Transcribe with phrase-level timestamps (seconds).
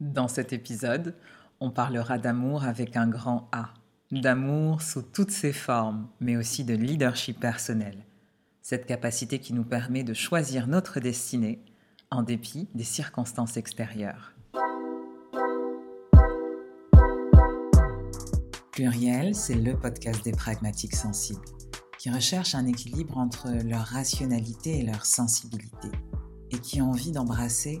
[0.00, 1.14] Dans cet épisode,
[1.58, 3.72] on parlera d'amour avec un grand A,
[4.12, 8.04] d'amour sous toutes ses formes, mais aussi de leadership personnel,
[8.60, 11.64] cette capacité qui nous permet de choisir notre destinée
[12.10, 14.34] en dépit des circonstances extérieures.
[18.72, 21.40] Pluriel, c'est le podcast des pragmatiques sensibles,
[21.98, 25.88] qui recherchent un équilibre entre leur rationalité et leur sensibilité,
[26.50, 27.80] et qui ont envie d'embrasser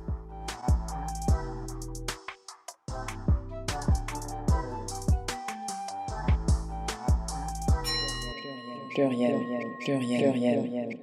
[9.07, 9.39] Pluriel,
[9.79, 10.97] pluriel, pluriel.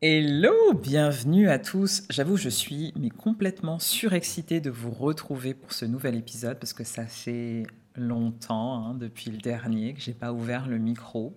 [0.00, 2.04] Hello, bienvenue à tous.
[2.08, 6.84] J'avoue, je suis mais complètement surexcitée de vous retrouver pour ce nouvel épisode parce que
[6.84, 7.64] ça fait
[7.96, 11.36] longtemps, hein, depuis le dernier, que j'ai pas ouvert le micro.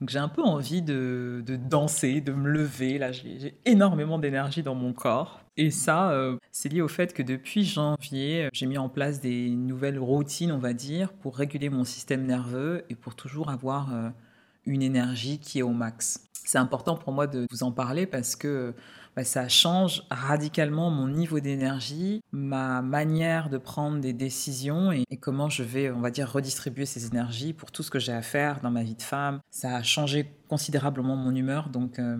[0.00, 2.98] Donc j'ai un peu envie de, danser, de me lever.
[2.98, 5.41] Là, j'ai énormément d'énergie dans mon corps.
[5.56, 9.50] Et ça, euh, c'est lié au fait que depuis janvier, j'ai mis en place des
[9.50, 14.08] nouvelles routines, on va dire, pour réguler mon système nerveux et pour toujours avoir euh,
[14.64, 16.24] une énergie qui est au max.
[16.32, 18.74] C'est important pour moi de vous en parler parce que
[19.14, 25.50] bah, ça change radicalement mon niveau d'énergie, ma manière de prendre des décisions et, comment
[25.50, 28.60] je vais, on va dire, redistribuer ces énergies pour tout ce que j'ai à faire
[28.60, 29.40] dans ma vie de femme.
[29.50, 32.16] Ça a changé considérablement mon humeur, donc euh,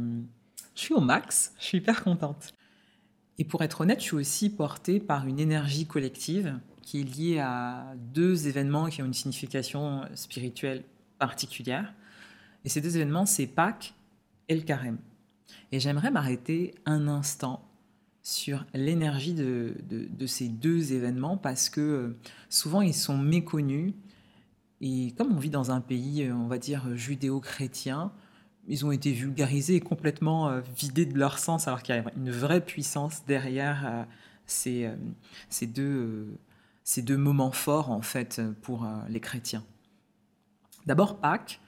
[0.74, 2.52] je suis au max, je suis hyper contente.
[3.38, 7.38] Et pour être honnête, je suis aussi portée par une énergie collective qui est liée
[7.38, 10.84] à deux événements qui ont une signification spirituelle
[11.18, 11.94] particulière.
[12.64, 13.94] Et ces deux événements, c'est Pâques
[14.48, 14.98] et le carême.
[15.70, 17.66] Et j'aimerais m'arrêter un instant
[18.22, 19.74] sur l'énergie de,
[20.26, 22.16] ces deux événements parce que euh,
[22.48, 23.94] souvent ils sont méconnus.
[24.80, 28.12] Et comme on vit dans un pays, euh, on va dire, judéo-chrétien,
[28.68, 32.04] ils ont été vulgarisés et complètement euh, vidés de leur sens, alors qu'il y a
[32.16, 34.06] une vraie puissance derrière
[34.46, 34.90] ces,
[35.48, 36.38] ces, deux,
[36.84, 39.64] ces deux moments forts, en fait, pour les chrétiens.
[40.86, 41.60] D'abord, Pâques,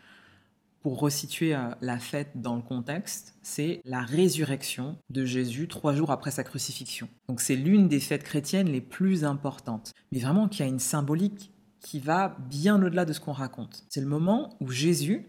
[0.84, 6.10] pour resituer euh, la fête dans le contexte, c'est la résurrection de Jésus trois jours
[6.10, 7.08] après sa crucifixion.
[7.26, 11.50] Donc c'est l'une des fêtes chrétiennes les plus importantes, mais vraiment qui a une symbolique
[11.80, 13.86] qui va bien au-delà de ce qu'on raconte.
[13.88, 15.26] C'est le moment où Jésus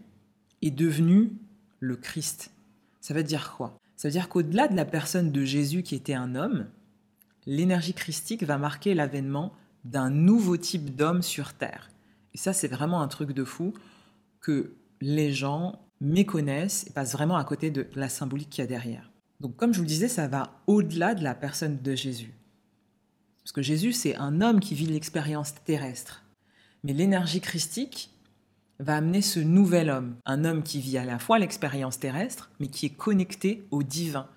[0.60, 1.32] est devenu
[1.80, 2.50] le Christ.
[3.00, 3.78] Ça veut dire quoi?
[3.96, 6.66] Ça veut dire qu'au-delà de la personne de Jésus qui était un homme,
[7.46, 9.52] l'énergie christique va marquer l'avènement
[9.84, 11.90] d'un nouveau type d'homme sur Terre.
[12.34, 13.72] Et ça, c'est vraiment un truc de fou
[14.40, 18.68] que les gens méconnaissent et passent vraiment à côté de la symbolique qu'il y a
[18.68, 19.10] derrière.
[19.40, 22.34] Donc comme je vous le disais, ça va au-delà de la personne de Jésus.
[23.42, 26.24] Parce que Jésus, c'est un homme qui vit l'expérience terrestre.
[26.82, 28.10] Mais l'énergie christique
[28.78, 32.68] va amener ce nouvel homme, un homme qui vit à la fois l'expérience terrestre, mais
[32.68, 34.28] qui est connecté au divin.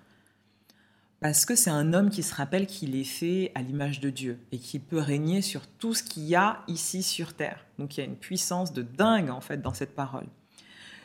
[1.20, 4.38] Parce que c'est un homme qui se rappelle qu'il est fait à l'image de Dieu
[4.52, 7.66] et qui peut régner sur tout ce qu'il y a ici sur Terre.
[7.78, 10.26] Donc il y a une puissance de dingue en fait dans cette parole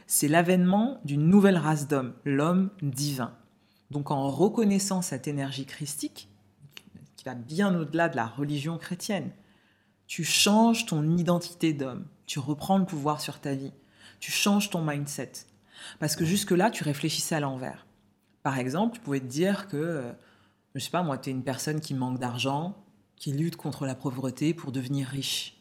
[0.07, 3.33] c'est l'avènement d'une nouvelle race d'hommes, l'homme divin.
[3.91, 6.29] Donc en reconnaissant cette énergie christique,
[7.15, 9.31] qui va bien au-delà de la religion chrétienne,
[10.07, 13.73] tu changes ton identité d'homme, tu reprends le pouvoir sur ta vie,
[14.19, 15.31] tu changes ton mindset.
[15.99, 17.85] Parce que jusque-là, tu réfléchissais à l'envers.
[18.43, 20.11] Par exemple, tu pouvais te dire que, euh,
[20.73, 22.75] je sais pas, moi, tu es une personne qui manque d'argent,
[23.15, 25.57] qui lutte contre la pauvreté pour devenir riche.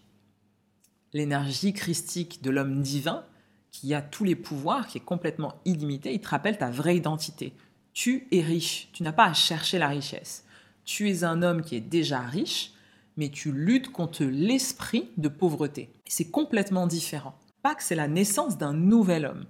[1.12, 3.24] L'énergie christique de l'homme divin,
[3.70, 7.54] qui a tous les pouvoirs, qui est complètement illimité, il te rappelle ta vraie identité.
[7.92, 10.44] Tu es riche, tu n'as pas à chercher la richesse.
[10.84, 12.72] Tu es un homme qui est déjà riche,
[13.16, 15.92] mais tu luttes contre l'esprit de pauvreté.
[16.06, 17.34] C'est complètement différent.
[17.62, 19.46] Pâques, c'est la naissance d'un nouvel homme.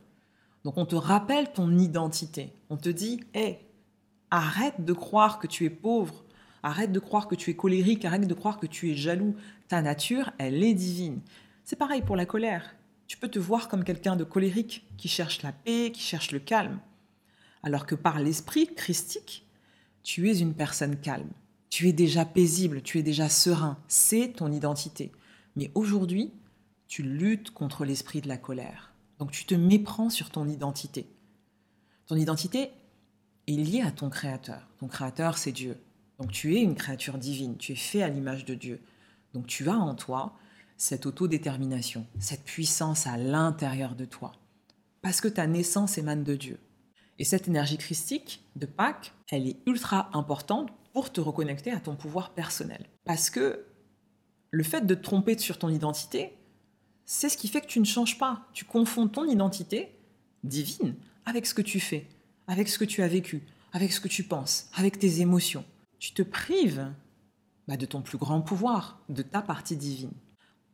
[0.65, 2.53] Donc on te rappelle ton identité.
[2.71, 3.59] On te dit, hé,
[4.31, 6.25] arrête de croire que tu es pauvre,
[6.63, 9.35] arrête de croire que tu es colérique, arrête de croire que tu es jaloux.
[9.69, 11.21] Ta nature, elle est divine.
[11.65, 12.75] C'est pareil pour la colère.
[13.07, 16.39] Tu peux te voir comme quelqu'un de colérique, qui cherche la paix, qui cherche le
[16.39, 16.79] calme.
[17.63, 19.47] Alors que par l'esprit christique,
[20.03, 21.31] tu es une personne calme.
[21.75, 23.77] Tu es déjà paisible, tu es déjà serein.
[23.89, 25.11] C'est ton identité.
[25.57, 26.31] Mais aujourd'hui,
[26.87, 28.93] tu luttes contre l'esprit de la colère.
[29.19, 31.09] Donc tu te méprends sur ton identité.
[32.07, 32.71] Ton identité
[33.49, 34.69] est liée à ton créateur.
[34.79, 35.77] Ton créateur, c'est Dieu.
[36.21, 38.81] Donc tu es une créature divine, tu es fait à l'image de Dieu.
[39.33, 40.37] Donc tu as en toi
[40.77, 44.31] cette autodétermination, cette puissance à l'intérieur de toi.
[45.03, 46.61] Parce que ta naissance émane de Dieu.
[47.19, 51.97] Et cette énergie christique de Pâques, elle est ultra importante pour te reconnecter à ton
[51.97, 52.87] pouvoir personnel.
[53.05, 53.67] Parce que
[54.53, 56.33] le fait de te tromper sur ton identité,
[57.05, 58.47] c'est ce qui fait que tu ne changes pas.
[58.55, 59.99] Tu confonds ton identité
[60.45, 60.95] divine
[61.27, 62.09] avec ce que tu fais,
[62.47, 63.43] avec ce que tu as vécu,
[63.73, 65.65] avec ce que tu penses, avec tes émotions.
[65.99, 66.93] Tu te prives
[67.67, 70.13] bah, de ton plus grand pouvoir, de ta partie divine.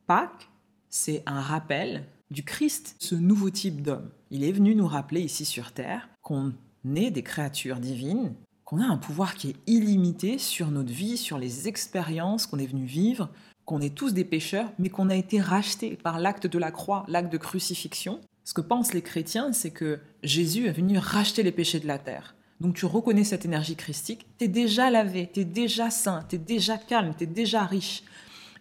[0.06, 0.50] Pâques,
[0.90, 4.11] c'est un rappel du Christ, ce nouveau type d'homme.
[4.31, 6.52] Il est venu nous rappeler ici sur Terre qu'on
[6.94, 8.34] est des créatures divines,
[8.70, 12.69] qu'on a un pouvoir qui est illimité sur notre vie, sur les expériences qu'on est
[12.69, 13.28] venu vivre,
[13.64, 17.05] qu'on est tous des pécheurs, mais qu'on a été rachetés par l'acte de la croix,
[17.08, 18.20] l'acte de crucifixion.
[18.44, 21.99] Ce que pensent les chrétiens, c'est que Jésus est venu racheter les péchés de la
[21.99, 22.37] terre.
[22.61, 26.37] Donc tu reconnais cette énergie christique, tu es déjà lavé, tu es déjà saint, tu
[26.37, 28.05] es déjà calme, tu es déjà riche.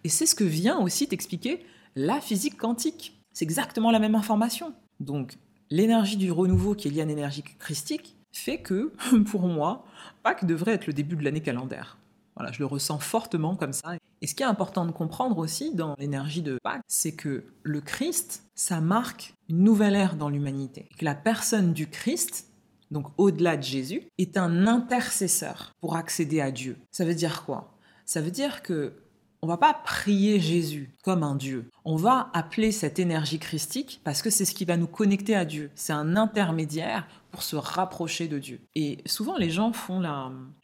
[0.03, 1.63] Et c'est ce que vient aussi t'expliquer
[1.95, 3.21] la physique quantique.
[3.31, 4.73] C'est exactement la même information.
[5.00, 5.38] Donc
[5.69, 8.94] l'énergie du renouveau qui est liée à l'énergie christique fait que,
[9.31, 9.86] pour moi,
[10.24, 11.98] Pâques devrait être le début de l'année calendaire.
[12.36, 13.96] Voilà, je le ressens fortement comme ça.
[14.22, 17.81] Et ce qui est important de comprendre aussi dans l'énergie de Pâques, c'est que le
[17.81, 20.88] Christ, ça marque une nouvelle ère dans l'humanité.
[20.98, 22.48] Que la personne du Christ,
[22.92, 26.78] donc au-delà de Jésus, est un intercesseur pour accéder à Dieu.
[26.92, 27.74] Ça veut dire quoi?
[28.06, 28.94] Ça veut dire que
[29.41, 31.69] on va pas prier Jésus comme un Dieu.
[31.86, 35.45] On va appeler cette énergie christique parce que c'est ce qui va nous connecter à
[35.45, 35.71] Dieu.
[35.75, 38.59] C'est un intermédiaire pour se rapprocher de Dieu.
[38.75, 40.01] Et souvent, les gens font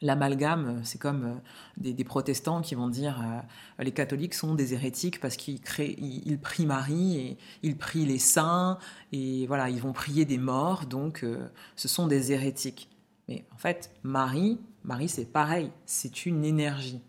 [0.01, 0.81] l'amalgame.
[0.83, 5.37] c'est comme euh, des, protestants qui vont dire euh, les catholiques sont des hérétiques parce
[5.37, 8.79] qu'ils ils, prient Marie et ils prient les saints
[9.11, 12.89] et voilà, ils vont prier des morts, donc euh, ce sont des hérétiques.
[13.27, 15.71] Mais en fait, Marie, Marie, c'est pareil.
[15.85, 17.01] C'est une énergie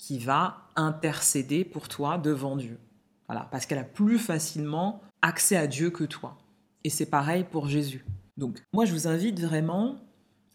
[0.00, 2.78] qui va intercéder pour toi devant Dieu.
[3.28, 6.38] Voilà, parce qu'elle a plus facilement accès à Dieu que toi.
[6.84, 8.04] Et c'est pareil pour Jésus.
[8.38, 9.96] Donc, moi, je vous invite vraiment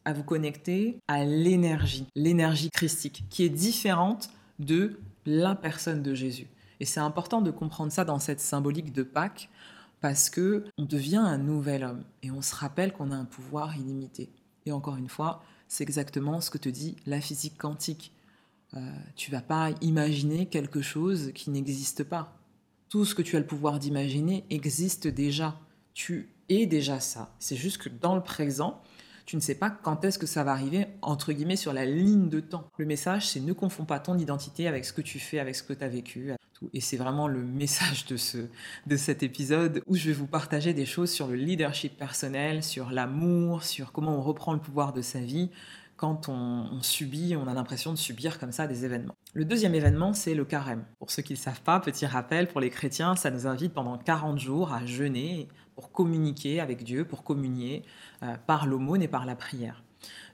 [0.04, 6.48] à vous connecter à l'énergie, l'énergie christique, qui est différente de la personne de Jésus.
[6.80, 9.50] Et c'est important de comprendre ça dans cette symbolique de Pâques,
[10.02, 13.78] parce que on devient un nouvel homme et on se rappelle qu'on a un pouvoir
[13.78, 14.30] illimité.
[14.66, 18.12] Et encore une fois, c'est exactement ce que te dit la physique quantique.
[18.75, 18.80] Euh,
[19.16, 22.38] tu vas pas imaginer quelque chose qui n'existe pas.
[22.89, 25.60] Tout ce que tu as le pouvoir d'imaginer existe déjà.
[25.94, 27.33] Tu es déjà ça.
[27.39, 28.81] C'est juste que dans le présent,
[29.25, 32.30] tu ne sais pas quand est-ce que ça va arriver, entre guillemets, sur la ligne
[32.30, 32.69] de temps.
[32.77, 35.63] Le message, c'est ne confonds pas ton identité avec ce que tu fais, avec ce
[35.63, 36.33] que tu as vécu.
[36.74, 38.38] Et c'est vraiment le message de, ce,
[38.86, 42.92] de cet épisode où je vais vous partager des choses sur le leadership personnel, sur
[42.92, 45.50] l'amour, sur comment on reprend le pouvoir de sa vie,
[45.96, 49.16] quand on, subit, on a l'impression de subir comme ça des événements.
[49.34, 50.86] Le deuxième événement, c'est le carême.
[51.00, 53.74] Pour ceux qui ne le savent pas, petit rappel, pour les chrétiens, ça nous invite
[53.74, 57.84] pendant 40 jours à jeûner pour communiquer avec Dieu, pour communier
[58.24, 59.84] euh, par l'aumône et par la prière.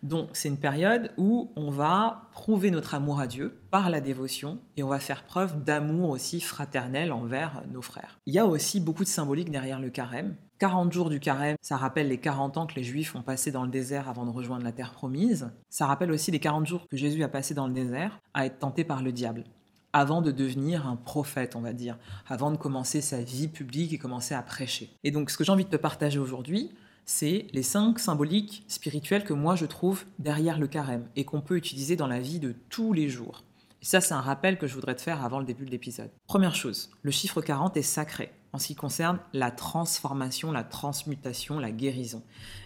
[0.03, 4.59] Donc c'est une période où on va prouver notre amour à Dieu par la dévotion
[4.75, 8.19] et on va faire preuve d'amour aussi fraternel envers nos frères.
[8.25, 10.35] Il y a aussi beaucoup de symbolique derrière le carême.
[10.61, 13.63] 40 jours du carême, ça rappelle les 40 ans que les Juifs ont passé dans
[13.63, 15.49] le désert avant de rejoindre la terre promise.
[15.69, 18.59] Ça rappelle aussi les 40 jours que Jésus a passé dans le désert à être
[18.59, 19.43] tenté par le diable
[19.91, 21.97] avant de devenir un prophète, on va dire,
[22.27, 24.91] avant de commencer sa vie publique et commencer à prêcher.
[25.03, 26.69] Et donc ce que j'ai envie de te partager aujourd'hui,
[27.05, 31.57] c'est les cinq symboliques spirituelles que moi je trouve derrière le carême et qu'on peut
[31.57, 33.43] utiliser dans la vie de tous les jours.
[33.81, 36.11] Et ça, c'est un rappel que je voudrais te faire avant le début de l'épisode.
[36.27, 41.59] Première chose, le chiffre 40 est sacré en ce qui concerne la transformation, la transmutation,
[41.59, 42.23] la guérison.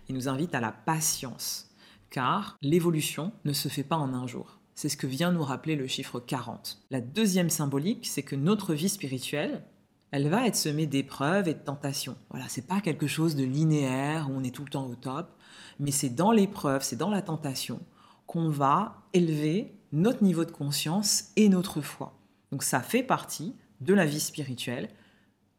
[0.10, 1.70] Il nous invite à la patience,
[2.10, 4.60] car l'évolution ne se fait pas en un jour.
[4.74, 6.80] C'est ce que vient nous rappeler le chiffre 40.
[6.92, 9.64] La deuxième symbolique, c'est que notre vie spirituelle,
[10.12, 12.18] elle va être semée d'épreuves et de tentations.
[12.30, 15.30] Voilà, c'est pas quelque chose de linéaire où on est tout le temps au top,
[15.80, 17.80] mais c'est dans l'épreuve, c'est dans la tentation
[18.26, 22.18] qu'on va élever notre niveau de conscience et notre foi.
[22.52, 24.90] Donc ça fait partie de la vie spirituelle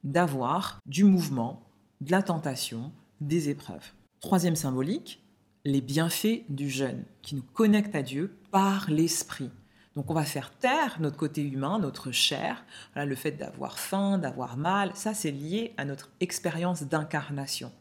[0.06, 1.62] d'avoir du mouvement,
[2.00, 3.92] de la tentation, des épreuves.
[4.20, 5.22] Troisième symbolique,
[5.64, 9.50] les bienfaits du jeûne, qui nous connectent à Dieu par l'esprit.
[9.96, 14.56] Donc on va faire taire notre côté humain, notre chair, le fait d'avoir faim, d'avoir
[14.56, 17.72] mal, ça c'est lié à notre expérience d'incarnation.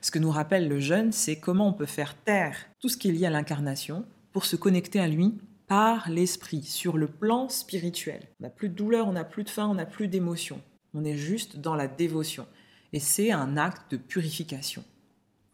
[0.00, 3.08] Ce que nous rappelle le jeûne, c'est comment on peut faire taire tout ce qui
[3.08, 5.34] est lié à l'incarnation pour se connecter à lui
[5.66, 8.28] par l'esprit, sur le plan spirituel.
[8.38, 10.60] On n'a plus de douleur, on n'a plus de faim, on n'a plus d'émotion.
[10.94, 12.46] On est juste dans la dévotion.
[12.92, 14.84] Et c'est un acte de purification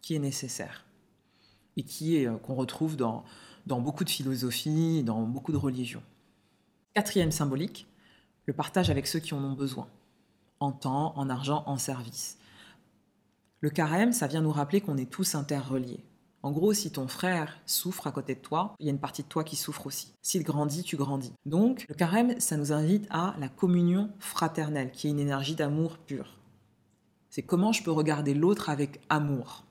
[0.03, 0.85] qui est nécessaire
[1.77, 3.25] et qui est euh, qu'on retrouve dans
[3.67, 6.03] dans beaucoup de philosophies, dans beaucoup de religions.
[6.95, 7.87] Quatrième symbolique,
[8.47, 9.89] le partage avec ceux qui en ont besoin.
[10.63, 12.37] en temps, en argent, en service.
[13.61, 16.05] Le carême, ça vient nous rappeler qu'on est tous interreliés.
[16.43, 19.23] En gros, si ton frère souffre à côté de toi, il y a une partie
[19.23, 20.15] de toi qui souffre aussi.
[20.23, 21.35] S'il grandit, tu grandis.
[21.45, 25.99] Donc, le carême, ça nous invite à la communion fraternelle, qui est une énergie d'amour
[25.99, 26.39] pur.
[27.29, 29.65] C'est comment je peux regarder l'autre avec amour.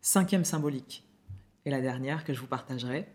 [0.00, 1.04] Cinquième symbolique,
[1.64, 3.08] et la dernière que je vous partagerai,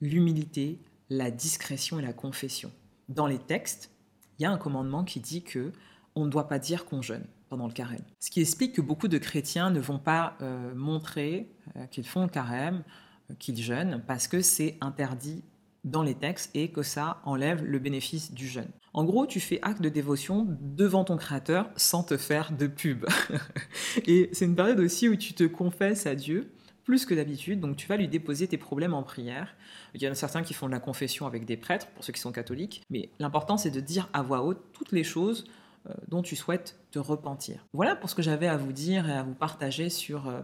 [0.00, 2.72] l'humilité, la discrétion et la confession.
[3.08, 3.90] Dans les textes,
[4.38, 5.72] il y a un commandement qui dit que
[6.16, 8.02] on ne doit pas dire qu'on jeûne pendant le carême.
[8.18, 12.22] Ce qui explique que beaucoup de chrétiens ne vont pas euh, montrer euh, qu'ils font
[12.22, 12.82] le carême,
[13.30, 15.44] euh, qu'ils jeûnent, parce que c'est interdit
[15.84, 18.70] dans les textes et que ça enlève le bénéfice du jeûne.
[18.92, 23.06] En gros, tu fais acte de dévotion devant ton créateur sans te faire de pub.
[24.06, 26.50] et c'est une période aussi où tu te confesses à Dieu
[26.86, 29.56] plus que d'habitude, donc tu vas lui déposer tes problèmes en prière.
[29.94, 32.12] Il y en a certains qui font de la confession avec des prêtres, pour ceux
[32.12, 35.46] qui sont catholiques, mais l'important c'est de dire à voix haute toutes les choses
[36.08, 37.66] dont tu souhaites te repentir.
[37.72, 40.40] Voilà pour ce que j'avais à vous dire et à vous partager sur euh,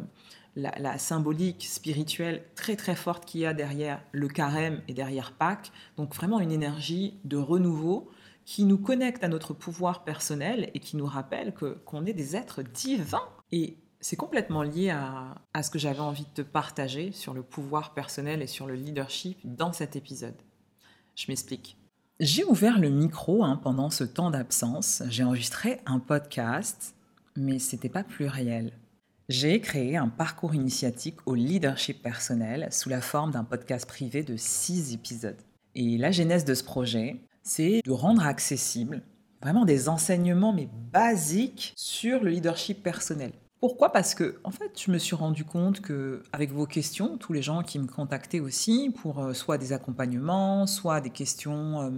[0.57, 5.73] la, symbolique spirituelle très très forte qu'il y a derrière le carême et derrière Pâques.
[5.97, 8.11] Donc vraiment une énergie de renouveau
[8.45, 12.37] qui nous connecte à notre pouvoir personnel et qui nous rappelle que qu'on est des
[12.37, 13.29] êtres divins.
[13.53, 17.43] Et c'est complètement lié à, à ce que j'avais envie de te partager sur le
[17.43, 20.35] pouvoir personnel et sur le leadership dans cet épisode.
[21.15, 21.82] Je m'explique.
[22.21, 25.03] J'ai ouvert le micro hein, pendant ce temps d'absence.
[25.09, 26.95] J'ai enregistré un podcast,
[27.37, 28.73] mais c'était pas pluriel.
[29.29, 34.37] J'ai créé un parcours initiatique au leadership personnel sous la forme d'un podcast privé de
[34.37, 35.41] six épisodes.
[35.75, 39.03] Et la genèse de ce projet, c'est de rendre accessible
[39.41, 43.33] vraiment des enseignements mais basiques sur le leadership personnel.
[43.63, 43.93] Pourquoi?
[43.93, 47.43] Parce que en fait, je me suis rendu compte que avec vos questions, tous les
[47.43, 51.91] gens qui me contactaient aussi pour euh, soit des accompagnements, soit des questions euh,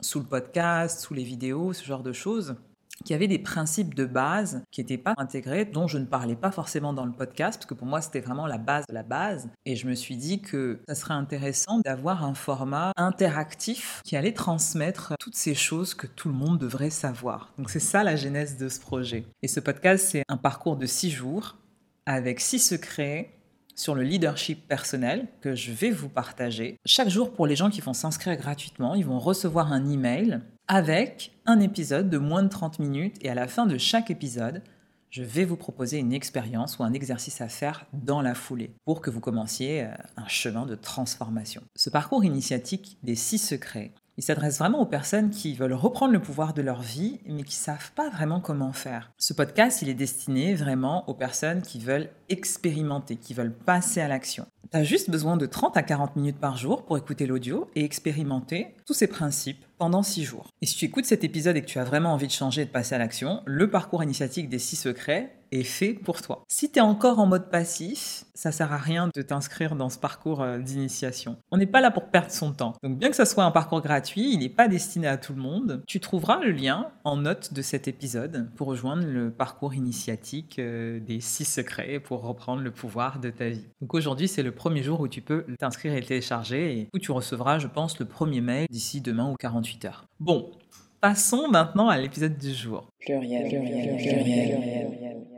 [0.00, 2.56] sous le podcast, sous les vidéos, ce genre de choses,
[3.04, 6.50] qui avaient des principes de base qui n'étaient pas intégrés, dont je ne parlais pas
[6.50, 9.48] forcément dans le podcast, parce que pour moi c'était vraiment la base de la base.
[9.64, 14.32] Et je me suis dit que ça serait intéressant d'avoir un format interactif qui allait
[14.32, 17.52] transmettre toutes ces choses que tout le monde devrait savoir.
[17.58, 19.24] Donc c'est ça la genèse de ce projet.
[19.42, 21.56] Et ce podcast, c'est un parcours de six jours
[22.06, 23.30] avec six secrets
[23.74, 26.76] sur le leadership personnel que je vais vous partager.
[26.86, 31.32] Chaque jour, pour les gens qui vont s'inscrire gratuitement, ils vont recevoir un email avec
[31.46, 34.62] un épisode de moins de 30 minutes et à la fin de chaque épisode,
[35.10, 39.00] je vais vous proposer une expérience ou un exercice à faire dans la foulée pour
[39.00, 41.62] que vous commenciez euh, un chemin de transformation.
[41.76, 46.22] Ce parcours initiatique des six secrets, il s'adresse vraiment aux personnes qui veulent reprendre le
[46.22, 49.10] pouvoir de leur vie, mais qui savent pas vraiment comment faire.
[49.18, 54.08] Ce podcast, il est destiné vraiment aux personnes qui veulent expérimenter, qui veulent passer à
[54.08, 54.46] l'action.
[54.70, 57.84] Tu as juste besoin de 30 à 40 minutes par jour pour écouter l'audio et
[57.84, 60.48] expérimenter tous ces principes pendant 6 jours.
[60.62, 62.64] Et si tu écoutes cet épisode et que tu as vraiment envie de changer et
[62.64, 66.44] de passer à l'action, le parcours initiatique des 6 secrets est fait pour toi.
[66.48, 69.98] Si tu es encore en mode passif, ça sert à rien de t'inscrire dans ce
[69.98, 71.36] parcours euh, d'initiation.
[71.50, 72.74] On n'est pas là pour perdre son temps.
[72.82, 75.40] Donc bien que ça soit un parcours gratuit, il n'est pas destiné à tout le
[75.40, 75.82] monde.
[75.86, 80.98] Tu trouveras le lien en note de cet épisode pour rejoindre le parcours initiatique euh,
[81.00, 83.66] des 6 secrets pour reprendre le pouvoir de ta vie.
[83.80, 86.98] Donc aujourd'hui, c'est le premier jour où tu peux t'inscrire et le télécharger et où
[86.98, 90.04] tu recevras, je pense, le premier mail d'ici demain ou 48 heures.
[90.20, 90.50] Bon,
[91.00, 92.88] passons maintenant à l'épisode du jour.
[93.00, 95.33] Pluriel, pluriel, pluriel.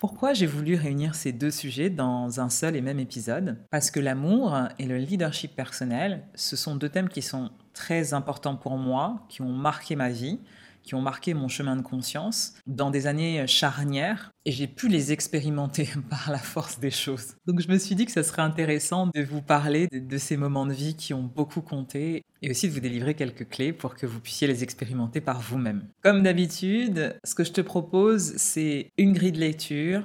[0.00, 3.58] Pourquoi j'ai voulu réunir ces deux sujets dans un seul et même épisode?
[3.70, 8.56] Parce que l'amour et le leadership personnel, ce sont deux thèmes qui sont très importants
[8.56, 10.40] pour moi, qui ont marqué ma vie,
[10.82, 15.12] qui ont marqué mon chemin de conscience dans des années charnières et j'ai pu les
[15.12, 17.34] expérimenter par la force des choses.
[17.46, 20.66] Donc je me suis dit que ce serait intéressant de vous parler de, ces moments
[20.66, 24.06] de vie qui ont beaucoup compté et aussi de vous délivrer quelques clés pour que
[24.06, 25.84] vous puissiez les expérimenter par vous-même.
[26.02, 30.02] Comme d'habitude, ce que je te propose, c'est une grille de lecture,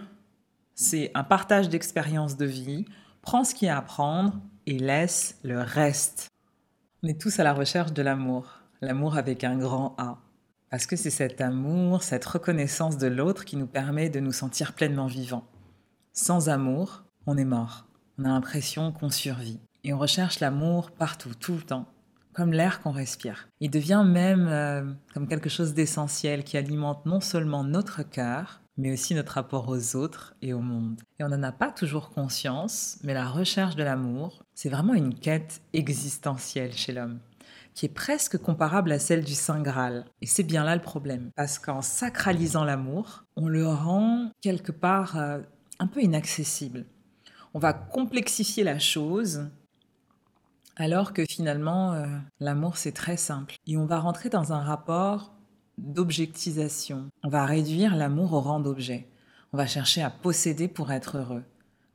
[0.74, 2.86] c'est un partage d'expériences de vie,
[3.22, 6.30] prends ce qu'il y a à prendre et laisse le reste.
[7.04, 10.18] On est tous à la recherche de l'amour, l'amour avec un grand A.
[10.70, 14.74] Parce que c'est cet amour, cette reconnaissance de l'autre qui nous permet de nous sentir
[14.74, 15.48] pleinement vivants.
[16.14, 17.88] Sans amour, on est mort.
[18.18, 19.60] On a l'impression qu'on survit.
[19.84, 21.88] Et on recherche l'amour partout, tout le temps,
[22.34, 23.48] comme l'air qu'on respire.
[23.60, 28.92] Il devient même euh, comme quelque chose d'essentiel qui alimente non seulement notre cœur, mais
[28.92, 31.00] aussi notre rapport aux autres et au monde.
[31.20, 35.14] Et on n'en a pas toujours conscience, mais la recherche de l'amour, c'est vraiment une
[35.14, 37.20] quête existentielle chez l'homme
[37.76, 40.06] qui est presque comparable à celle du Saint Graal.
[40.22, 45.18] Et c'est bien là le problème, parce qu'en sacralisant l'amour, on le rend quelque part
[45.18, 45.40] euh,
[45.80, 46.86] un peu inaccessible.
[47.54, 49.50] On va complexifier la chose,
[50.78, 52.06] alors que finalement, euh,
[52.40, 53.56] l'amour, c'est très simple.
[53.68, 55.34] Et on va rentrer dans un rapport
[55.78, 57.10] d'objectisation.
[57.24, 59.10] On va réduire l'amour au rang d'objet.
[59.52, 61.44] On va chercher à posséder pour être heureux.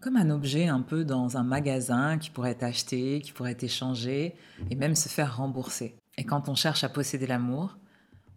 [0.00, 3.64] Comme un objet un peu dans un magasin qui pourrait être acheté, qui pourrait être
[3.64, 4.35] échangé
[4.71, 5.95] et même se faire rembourser.
[6.16, 7.76] Et quand on cherche à posséder l'amour,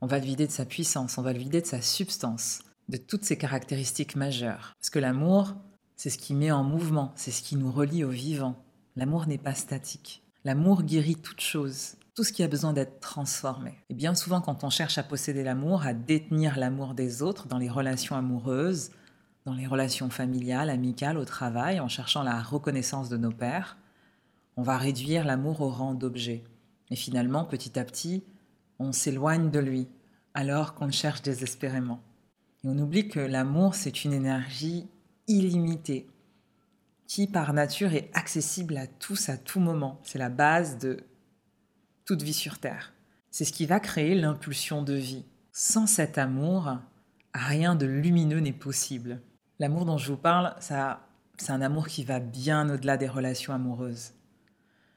[0.02, 2.98] on va le vider de sa puissance, on va le vider de sa substance, de
[2.98, 4.74] toutes ses caractéristiques majeures.
[4.78, 5.56] Parce que l'amour,
[5.96, 8.62] c'est ce qui met en mouvement, c'est ce qui nous relie au vivant.
[8.98, 10.22] L'amour n'est pas statique.
[10.44, 13.74] L'amour guérit toute chose, tout ce qui a besoin d'être transformé.
[13.90, 17.58] Et bien souvent, quand on cherche à posséder l'amour, à détenir l'amour des autres dans
[17.58, 18.92] les relations amoureuses,
[19.46, 23.78] dans les relations familiales, amicales, au travail, en cherchant la reconnaissance de nos pères,
[24.56, 26.44] on va réduire l'amour au rang d'objet.
[26.90, 28.24] Et finalement, petit à petit,
[28.80, 29.88] on s'éloigne de lui,
[30.34, 32.02] alors qu'on le cherche désespérément.
[32.64, 34.88] Et on oublie que l'amour, c'est une énergie
[35.28, 36.08] illimitée,
[37.08, 40.00] qui par nature est accessible à tous à tout moment.
[40.04, 40.98] C'est la base de
[42.06, 42.94] toute vie sur Terre.
[43.30, 45.26] C'est ce qui va créer l'impulsion de vie.
[45.52, 46.78] Sans cet amour,
[47.34, 49.22] rien de lumineux n'est possible.
[49.60, 51.08] L'amour dont je vous parle, ça,
[51.38, 54.14] c'est un amour qui va bien au-delà des relations amoureuses.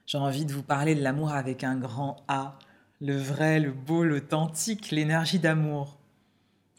[0.06, 2.58] J'ai envie de vous parler de l'amour avec un grand A,
[3.00, 5.98] le vrai, le beau, l'authentique, l'énergie d'amour.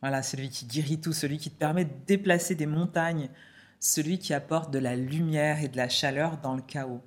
[0.01, 3.29] Voilà, celui qui guérit tout, celui qui te permet de déplacer des montagnes,
[3.79, 7.03] celui qui apporte de la lumière et de la chaleur dans le chaos,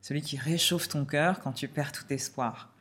[0.00, 2.72] celui qui réchauffe ton cœur quand tu perds tout espoir,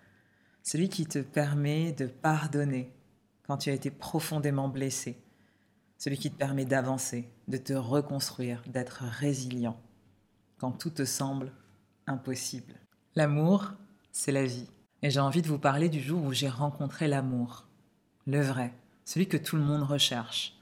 [0.62, 2.94] celui qui te permet de pardonner
[3.48, 5.18] quand tu as été profondément blessé,
[6.02, 9.80] celui qui te permet d'avancer, de te reconstruire, d'être résilient
[10.58, 11.52] quand tout te semble
[12.08, 12.74] impossible.
[13.16, 13.74] L'amour,
[14.12, 14.66] c'est la vie.
[15.04, 17.68] Et j'ai envie de vous parler du jour où j'ai rencontré l'amour,
[18.26, 18.74] le vrai,
[19.06, 20.58] celui que tout le monde recherche,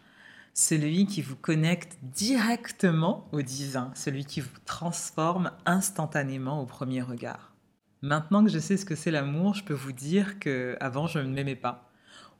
[0.53, 7.55] celui qui vous connecte directement au divin, celui qui vous transforme instantanément au premier regard.
[8.01, 11.19] Maintenant que je sais ce que c'est l'amour, je peux vous dire que avant je
[11.19, 11.89] ne m'aimais pas.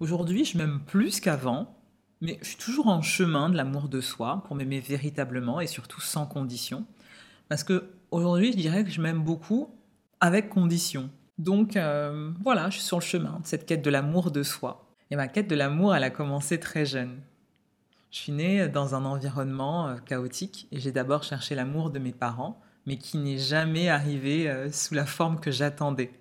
[0.02, 1.79] Aujourd'hui, je m'aime plus qu'avant,
[2.22, 6.02] mais je suis toujours en chemin de l'amour de soi pour m'aimer véritablement et surtout
[6.02, 6.86] sans condition.
[7.48, 9.74] Parce que aujourd'hui, je dirais que je m'aime beaucoup
[10.20, 11.10] avec condition.
[11.38, 14.86] Donc euh, voilà, je suis sur le chemin de cette quête de l'amour de soi.
[15.12, 17.22] Et ma quête de l'amour, elle a commencé très jeune.
[18.12, 22.12] Je suis née dans un environnement euh, chaotique et j'ai d'abord cherché l'amour de mes
[22.12, 26.12] parents, mais qui n'est jamais arrivé euh, sous la forme que j'attendais.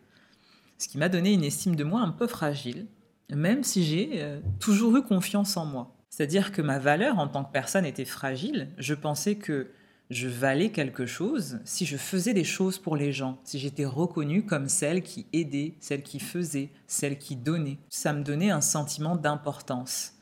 [0.79, 2.87] Ce qui m'a donné une estime de moi un peu fragile,
[3.31, 5.95] même si j'ai toujours eu confiance en moi.
[6.11, 8.69] C'est-à-dire que ma valeur en tant que personne était fragile.
[8.79, 9.71] Je pensais que
[10.11, 14.45] je valais quelque chose si je faisais des choses pour les gens, si j'étais reconnue
[14.45, 17.79] comme celle qui aidait, celle qui faisait, celle qui donnait.
[17.91, 20.15] Ça me donnait un sentiment d'importance.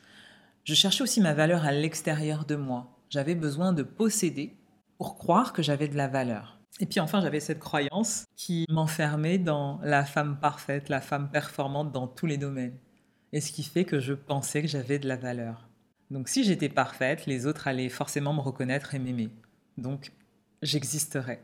[0.65, 2.99] Je cherchais aussi ma valeur à l'extérieur de moi.
[3.09, 4.57] J'avais besoin de posséder
[4.99, 6.59] pour croire que j'avais de la valeur.
[6.81, 11.93] Et puis enfin, j'avais cette croyance qui m'enfermait dans la femme parfaite, la femme performante
[11.93, 12.77] dans tous les domaines.
[13.37, 15.69] Et ce qui fait que je pensais que j'avais de la valeur.
[16.11, 19.29] Donc si j'étais parfaite, les autres allaient forcément me reconnaître et m'aimer.
[19.77, 20.11] Donc,
[20.63, 21.41] j'existerai.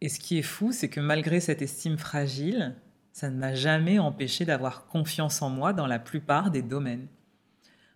[0.00, 2.74] Et ce qui est fou, c'est que malgré cette estime fragile,
[3.12, 7.06] ça ne m'a jamais empêché d'avoir confiance en moi dans la plupart des domaines.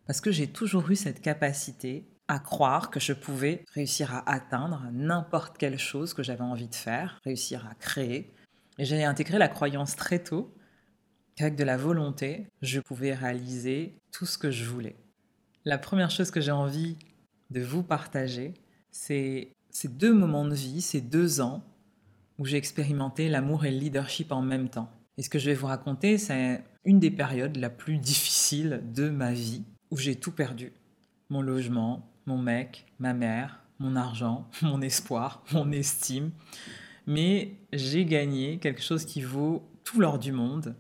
[0.06, 4.84] Parce que j'ai toujours eu cette capacité à croire que je pouvais réussir à atteindre
[4.92, 8.32] n'importe quelle chose que j'avais envie de faire, réussir à créer.
[8.78, 10.54] Et j'ai intégré la croyance très tôt
[11.40, 14.96] qu'avec de la volonté, je pouvais réaliser tout ce que je voulais.
[15.64, 16.98] La première chose que j'ai envie
[17.48, 18.53] de vous partager,
[18.90, 21.64] c'est ces deux moments de vie, ces deux ans
[22.38, 24.90] où j'ai expérimenté l'amour et le leadership en même temps.
[25.16, 29.09] Et ce que je vais vous raconter, c'est une des périodes la plus difficiles de
[29.09, 30.74] ma vie où j'ai tout perdu.
[31.31, 36.33] Mon logement, mon mec, ma mère, mon argent, mon espoir, mon estime.
[37.07, 40.76] Mais j'ai gagné quelque chose qui vaut tout l'or du monde.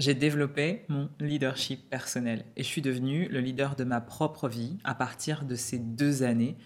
[0.00, 4.78] J'ai développé mon leadership personnel et je suis devenu le leader de ma propre vie
[4.82, 6.56] à partir de ces deux années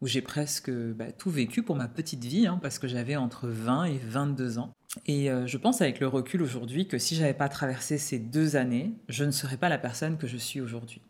[0.00, 3.48] où j'ai presque bah, tout vécu pour ma petite vie, hein, parce que j'avais entre
[3.48, 4.72] 20 et 22 ans.
[5.04, 8.56] Et euh, je pense avec le recul aujourd'hui que si j'avais pas traversé ces deux
[8.56, 11.02] années, je ne serais pas la personne que je suis aujourd'hui.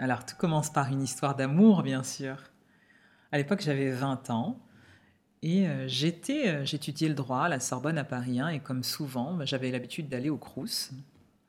[0.00, 2.36] Alors tout commence par une histoire d'amour, bien sûr.
[3.32, 4.60] À l'époque, j'avais 20 ans
[5.42, 8.84] et euh, j'étais, euh, j'étudiais le droit à la Sorbonne à Paris 1 et comme
[8.84, 10.92] souvent, bah, j'avais l'habitude d'aller au Crous,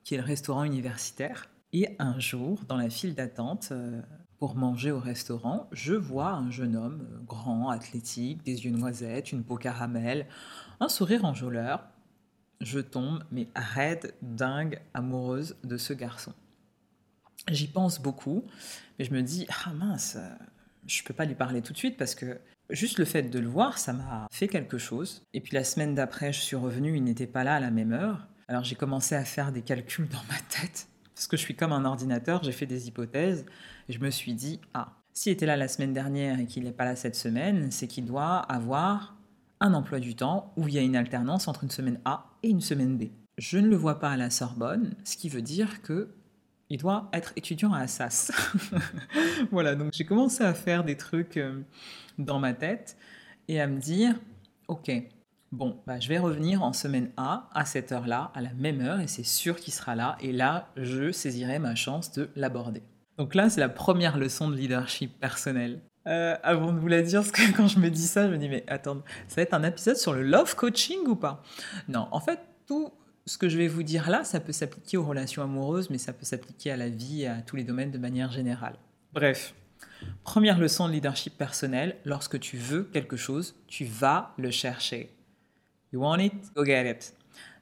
[0.04, 1.48] qui est le restaurant universitaire.
[1.74, 4.02] Et un jour, dans la file d'attente euh,
[4.40, 9.44] pour manger au restaurant, je vois un jeune homme grand, athlétique, des yeux noisettes, une
[9.44, 10.26] peau caramel,
[10.80, 11.84] un sourire enjôleur.
[12.62, 16.34] Je tombe, mais raide, dingue, amoureuse de ce garçon.
[17.48, 18.46] J'y pense beaucoup,
[18.98, 20.18] mais je me dis, ah mince,
[20.86, 23.48] je peux pas lui parler tout de suite parce que juste le fait de le
[23.48, 25.24] voir, ça m'a fait quelque chose.
[25.34, 27.94] Et puis la semaine d'après, je suis revenue, il n'était pas là à la même
[27.94, 28.28] heure.
[28.48, 30.88] Alors j'ai commencé à faire des calculs dans ma tête
[31.20, 33.46] parce que je suis comme un ordinateur, j'ai fait des hypothèses
[33.90, 36.72] et je me suis dit ah, s'il était là la semaine dernière et qu'il n'est
[36.72, 39.18] pas là cette semaine, c'est qu'il doit avoir
[39.60, 42.50] un emploi du temps où il y a une alternance entre une semaine A et
[42.50, 43.10] une semaine B.
[43.38, 46.16] Je ne le vois pas à la Sorbonne, ce qui veut dire que
[46.70, 48.32] il doit être étudiant à Assas.
[49.52, 51.62] voilà, donc j'ai commencé à faire des trucs euh,
[52.18, 52.98] dans ma tête
[53.48, 54.16] et à me dire,
[54.68, 54.92] ok,
[55.52, 59.00] bon, bah, je vais revenir en semaine A à cette heure-là, à la même heure,
[59.00, 62.84] et c'est sûr qu'il sera là, et là, je saisirai ma chance de l'aborder.
[63.18, 65.82] Donc là, c'est la première leçon de leadership personnel.
[66.08, 68.38] Euh, avant de vous la dire, parce que quand je me dis ça, je me
[68.38, 71.44] dis, mais attends, ça va être un épisode sur le love coaching ou pas?
[71.88, 72.92] Non, en fait, tout
[73.26, 76.14] ce que je vais vous dire là, ça peut s'appliquer aux relations amoureuses, mais ça
[76.14, 78.76] peut s'appliquer à la vie et à tous les domaines de manière générale.
[79.14, 79.54] Bref,
[80.24, 85.10] première leçon de leadership personnel, lorsque tu veux quelque chose, tu vas le chercher.
[85.92, 86.34] You want it?
[86.56, 87.14] Go get it.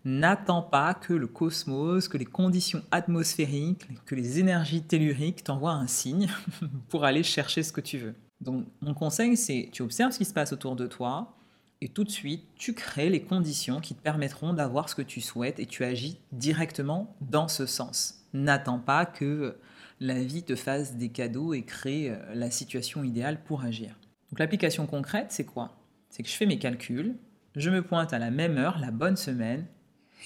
[0.03, 5.87] N'attends pas que le cosmos, que les conditions atmosphériques, que les énergies telluriques t'envoient un
[5.87, 6.29] signe
[6.89, 8.15] pour aller chercher ce que tu veux.
[8.39, 11.36] Donc mon conseil, c'est tu observes ce qui se passe autour de toi
[11.81, 15.21] et tout de suite, tu crées les conditions qui te permettront d'avoir ce que tu
[15.21, 18.25] souhaites et tu agis directement dans ce sens.
[18.33, 19.57] N'attends pas que
[19.99, 23.95] la vie te fasse des cadeaux et crée euh, la situation idéale pour agir.
[24.31, 25.77] Donc l'application concrète, c'est quoi?
[26.09, 27.15] C'est que je fais mes calculs,
[27.55, 29.65] je me pointe à la même heure, la bonne semaine,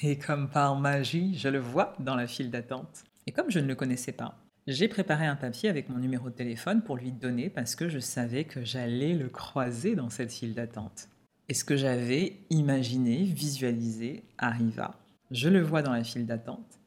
[0.03, 3.03] et comme par magie, je le vois dans la file d'attente.
[3.27, 4.37] Et comme je ne le connaissais pas,
[4.67, 7.99] j'ai préparé un papier avec mon numéro de téléphone pour lui donner parce que je
[7.99, 11.09] savais que j'allais le croiser dans cette file d'attente.
[11.51, 14.95] Et ce que j'avais imaginé, visualisé, arriva.
[15.31, 16.79] Je le vois dans la file d'attente.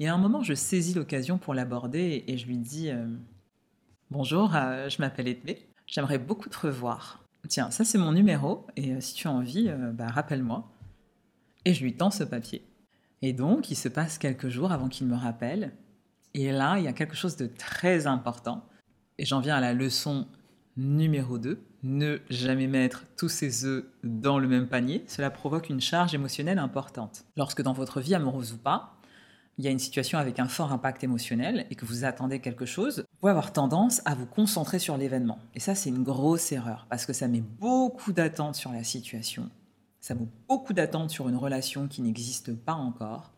[0.00, 3.06] Et à un moment, je saisis l'occasion pour l'aborder et je lui dis euh,
[4.10, 7.26] Bonjour, euh, je m'appelle Edmé, j'aimerais beaucoup te revoir.
[7.46, 10.66] Tiens, ça c'est mon numéro et euh, si tu as envie, bah, rappelle-moi
[11.66, 12.64] et je lui tends ce papier.
[13.20, 15.72] Et donc, il se passe quelques jours avant qu'il me rappelle.
[16.32, 18.64] Et là, il y a quelque chose de très important.
[19.18, 20.26] Et j'en viens à la leçon
[20.78, 21.60] numéro 2.
[21.86, 25.04] Ne jamais mettre tous ses œufs dans le même panier.
[25.06, 27.24] Cela provoque une charge émotionnelle importante.
[27.36, 28.96] Lorsque dans votre vie amoureuse ou pas,
[29.58, 32.66] il y a une situation avec un fort impact émotionnel et que vous attendez quelque
[32.66, 35.38] chose, vous pouvez avoir tendance à vous concentrer sur l'événement.
[35.54, 39.48] Et ça, c'est une grosse erreur parce que ça met beaucoup d'attente sur la situation
[40.06, 43.32] ça vaut beaucoup d'attentes sur une relation qui n'existe pas encore.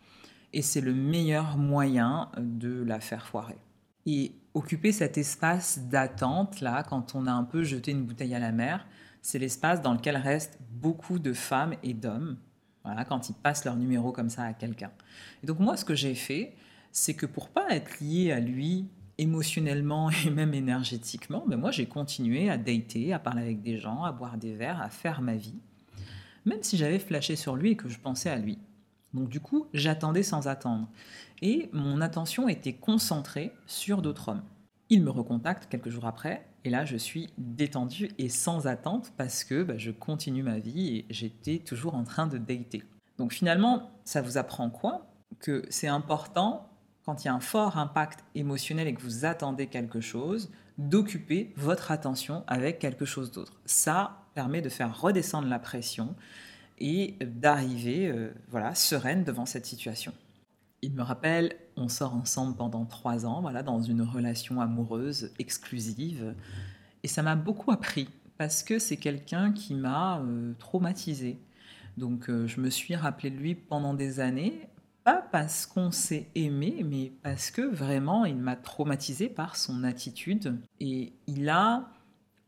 [0.53, 3.57] Et c'est le meilleur moyen de la faire foirer.
[4.05, 8.39] Et occuper cet espace d'attente, là, quand on a un peu jeté une bouteille à
[8.39, 8.87] la mer,
[9.23, 12.37] c'est l'espace dans lequel restent beaucoup de femmes et d'hommes,
[12.85, 14.91] voilà, quand ils passent leur numéro comme ça à quelqu'un.
[15.43, 16.55] Et donc moi, ce que j'ai fait,
[16.93, 18.87] c'est que pour pas être lié à lui
[19.19, 24.05] émotionnellement et même énergétiquement, ben moi j'ai continué à dater, à parler avec des gens,
[24.05, 25.61] à boire des verres, à faire ma vie
[26.49, 28.59] même si j'avais flashé sur lui et que je pensais à lui.
[29.15, 30.89] Donc du coup, j'attendais sans attendre.
[31.43, 34.43] Et mon attention était concentrée sur d'autres hommes.
[34.91, 39.45] Il me recontacte quelques jours après, et là je suis détendue et sans attente parce
[39.45, 42.83] que bah, je continue ma vie et j'étais toujours en train de dater.
[43.19, 45.07] Donc finalement, ça vous apprend quoi?
[45.41, 46.71] Que c'est important,
[47.05, 51.53] quand il y a un fort impact émotionnel et que vous attendez quelque chose, d'occuper
[51.57, 53.61] votre attention avec quelque chose d'autre.
[53.67, 56.15] Ça, permet de faire redescendre la pression
[56.81, 60.13] et d'arriver euh, voilà, sereine devant cette situation.
[60.83, 66.35] Il me rappelle, on sort ensemble pendant trois ans, voilà, dans une relation amoureuse exclusive,
[67.03, 71.39] et ça m'a beaucoup appris parce que c'est quelqu'un qui m'a euh, traumatisé.
[71.97, 74.69] Donc euh, je me suis rappelé de lui pendant des années,
[75.03, 80.57] pas parce qu'on s'est aimé, mais parce que vraiment il m'a traumatisé par son attitude
[80.79, 81.89] et il a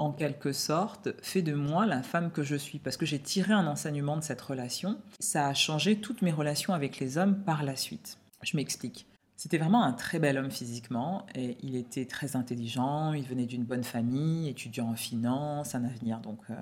[0.01, 3.53] en quelque sorte, fait de moi la femme que je suis, parce que j'ai tiré
[3.53, 4.99] un enseignement de cette relation.
[5.19, 8.17] Ça a changé toutes mes relations avec les hommes par la suite.
[8.43, 9.07] Je m'explique.
[9.37, 13.65] C'était vraiment un très bel homme physiquement, et il était très intelligent, il venait d'une
[13.65, 16.55] bonne famille, étudiant en finance, un avenir donc euh,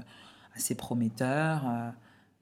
[0.57, 1.62] assez prometteur.
[1.68, 1.90] Euh,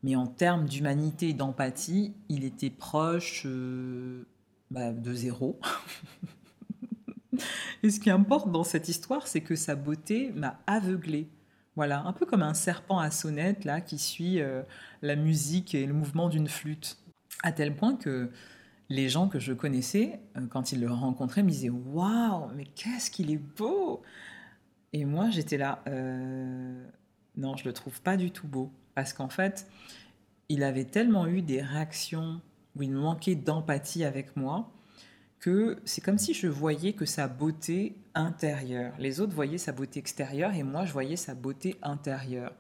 [0.03, 4.27] mais en termes d'humanité et d'empathie, il était proche euh,
[4.71, 5.61] bah, de zéro.
[7.83, 11.29] Et ce qui importe dans cette histoire, c'est que sa beauté m'a aveuglée.
[11.77, 14.63] Voilà, un peu comme un serpent à sonnette là qui suit euh,
[15.03, 16.99] la musique et le mouvement d'une flûte.
[17.43, 18.31] À tel point que
[18.89, 23.11] les gens que je connaissais, euh, quand ils le rencontraient, me disaient Waouh, mais qu'est-ce
[23.11, 24.03] qu'il est beau
[24.95, 26.83] Et moi, j'étais là euh,
[27.37, 28.73] Non, je le trouve pas du tout beau.
[28.95, 29.67] Parce qu'en fait,
[30.49, 32.41] il avait tellement eu des réactions
[32.77, 34.73] où il manquait d'empathie avec moi
[35.85, 38.93] c'est comme si je voyais que sa beauté intérieure.
[38.99, 42.53] Les autres voyaient sa beauté extérieure et moi je voyais sa beauté intérieure.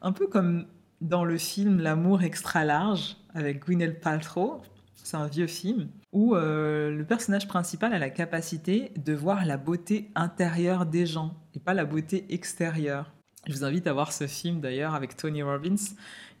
[0.00, 0.66] Un peu comme
[1.00, 4.62] dans le film L'amour extra large avec Gwyneth Paltrow,
[5.02, 9.56] c'est un vieux film, où euh, le personnage principal a la capacité de voir la
[9.56, 13.10] beauté intérieure des gens et pas la beauté extérieure.
[13.46, 15.74] Je vous invite à voir ce film d'ailleurs avec Tony Robbins.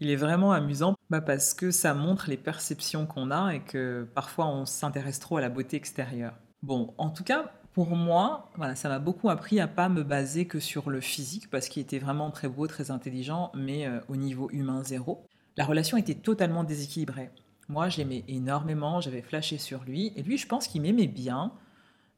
[0.00, 4.08] Il est vraiment amusant bah, parce que ça montre les perceptions qu'on a et que
[4.14, 6.32] parfois on s'intéresse trop à la beauté extérieure.
[6.62, 10.46] Bon, en tout cas, pour moi, voilà, ça m'a beaucoup appris à pas me baser
[10.46, 14.16] que sur le physique parce qu'il était vraiment très beau, très intelligent, mais euh, au
[14.16, 15.26] niveau humain zéro.
[15.58, 17.28] La relation était totalement déséquilibrée.
[17.68, 21.52] Moi, je l'aimais énormément, j'avais flashé sur lui, et lui, je pense qu'il m'aimait bien,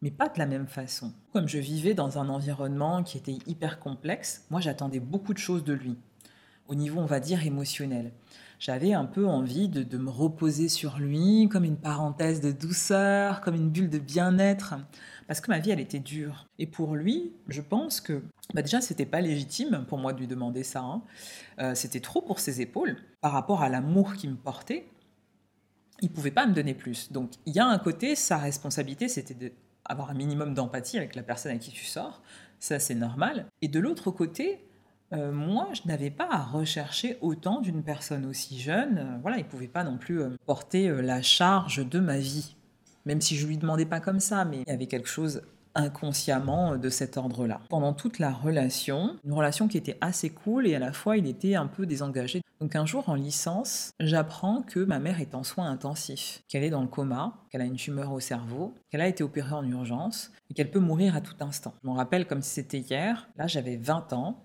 [0.03, 1.13] mais pas de la même façon.
[1.33, 5.65] Comme je vivais dans un environnement qui était hyper complexe, moi, j'attendais beaucoup de choses
[5.65, 5.97] de lui,
[6.69, 8.13] au niveau, on va dire, émotionnel.
[8.65, 13.55] J'avais un peu envie de, me reposer sur lui, comme une parenthèse de douceur, comme
[13.57, 14.77] une bulle de bien-être,
[15.27, 16.49] parce que ma vie, elle était dure.
[16.59, 18.23] Et pour lui, je pense que
[18.55, 20.81] bah déjà, c'était pas légitime pour moi de lui demander ça.
[20.81, 21.03] Hein.
[21.59, 24.87] Euh, c'était trop pour ses épaules par rapport à l'amour qu'il me portait
[26.01, 27.13] il pouvait pas me donner plus.
[27.13, 29.53] Donc il y a un côté, sa responsabilité, c'était
[29.89, 32.23] d'avoir un minimum d'empathie avec la personne avec qui tu sors.
[32.61, 33.47] Ça, c'est normal.
[33.61, 34.65] Et de l'autre côté,
[35.15, 38.99] euh, moi, je n'avais pas à rechercher autant d'une personne aussi jeune.
[38.99, 42.57] Euh, voilà, il pouvait pas non plus euh, porter la charge de ma vie.
[43.07, 45.43] Même si je lui demandais pas comme ça, mais il y avait quelque chose
[45.75, 47.61] inconsciemment de cet ordre-là.
[47.69, 51.27] Pendant toute la relation, une relation qui était assez cool et à la fois il
[51.27, 52.43] était un peu désengagé.
[52.61, 56.71] Donc un jour en licence, j'apprends que ma mère est en soins intensifs, qu'elle est
[56.71, 60.31] dans le coma, qu'elle a une tumeur au cerveau, qu'elle a été opérée en urgence
[60.49, 61.75] et qu'elle peut mourir à tout instant.
[61.83, 63.29] Je m'en rappelle comme si c'était hier.
[63.37, 64.45] Là j'avais 20 ans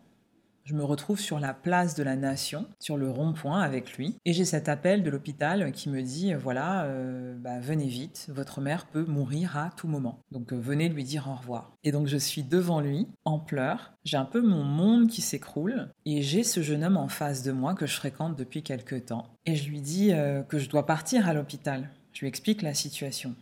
[0.69, 4.34] je me retrouve sur la place de la Nation, sur le rond-point avec lui, et
[4.34, 8.86] j'ai cet appel de l'hôpital qui me dit voilà, euh, bah, venez vite, votre mère
[8.86, 10.19] peut mourir à tout moment.
[10.32, 11.71] Donc euh, venez lui dire au revoir.
[11.84, 15.89] Et donc je suis devant lui, en pleurs, j'ai un peu mon monde qui s'écroule,
[16.05, 19.25] et j'ai ce jeune homme en face de moi que je fréquente depuis quelque temps,
[19.47, 21.89] et je lui dis euh, que je dois partir à l'hôpital.
[22.13, 23.34] Je lui explique la situation.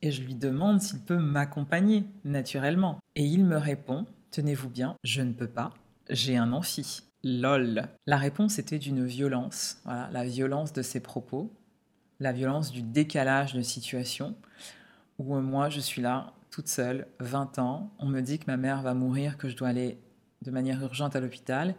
[0.00, 2.98] Et je lui demande s'il peut m'accompagner, naturellement.
[3.14, 5.74] Et il me répond, tenez-vous bien, je ne peux pas
[6.12, 7.02] j'ai un amphi.
[7.24, 7.88] LOL.
[8.06, 11.52] La réponse était d'une violence, voilà, la violence de ses propos,
[12.18, 14.34] la violence du décalage de situation,
[15.18, 18.82] où moi je suis là, toute seule, 20 ans, on me dit que ma mère
[18.82, 19.98] va mourir, que je dois aller
[20.42, 21.74] de manière urgente à l'hôpital.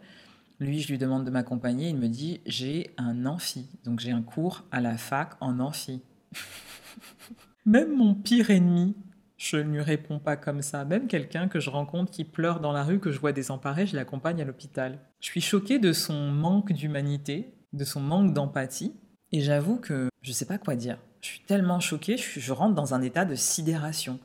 [0.60, 4.22] Lui, je lui demande de m'accompagner, il me dit j'ai un amphi, donc j'ai un
[4.22, 6.00] cours à la fac en amphi.
[7.66, 8.94] Même mon pire ennemi
[9.36, 10.84] je ne lui réponds pas comme ça.
[10.84, 13.96] Même quelqu'un que je rencontre qui pleure dans la rue, que je vois désemparé, je
[13.96, 14.98] l'accompagne à l'hôpital.
[15.20, 18.94] Je suis choquée de son manque d'humanité, de son manque d'empathie,
[19.32, 20.98] et j'avoue que je ne sais pas quoi dire.
[21.20, 24.20] Je suis tellement choquée, je, rentre dans un état de sidération.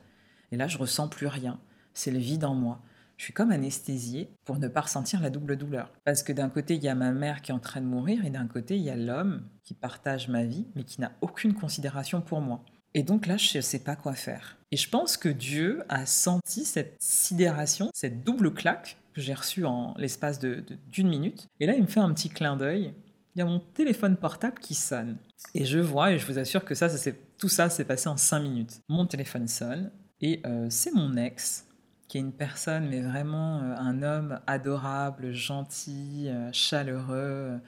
[0.52, 1.58] Et là, je ressens plus rien.
[1.94, 2.80] C'est le vide en moi.
[3.16, 5.90] Je suis comme anesthésiée pour ne pas ressentir la double douleur.
[6.04, 8.24] Parce que d'un côté, il y a ma mère qui est en train de mourir,
[8.24, 11.54] et d'un côté, il y a l'homme qui partage ma vie, mais qui n'a aucune
[11.54, 12.64] considération pour moi.
[12.94, 14.56] Et donc là, je ne sais pas quoi faire.
[14.72, 19.64] Et je pense que Dieu a senti cette sidération, cette double claque que j'ai reçue
[19.64, 21.48] en l'espace d'une de, minute.
[21.58, 22.94] Et là, il me fait un petit clin d'œil.
[23.34, 25.16] Il y a mon téléphone portable qui sonne.
[25.54, 28.16] Et je vois, et je vous assure que ça, ça tout ça s'est passé en
[28.16, 28.80] cinq minutes.
[28.88, 31.66] Mon téléphone sonne, et euh, c'est mon ex,
[32.08, 37.58] qui est une personne, mais vraiment euh, un homme adorable, gentil, euh, chaleureux.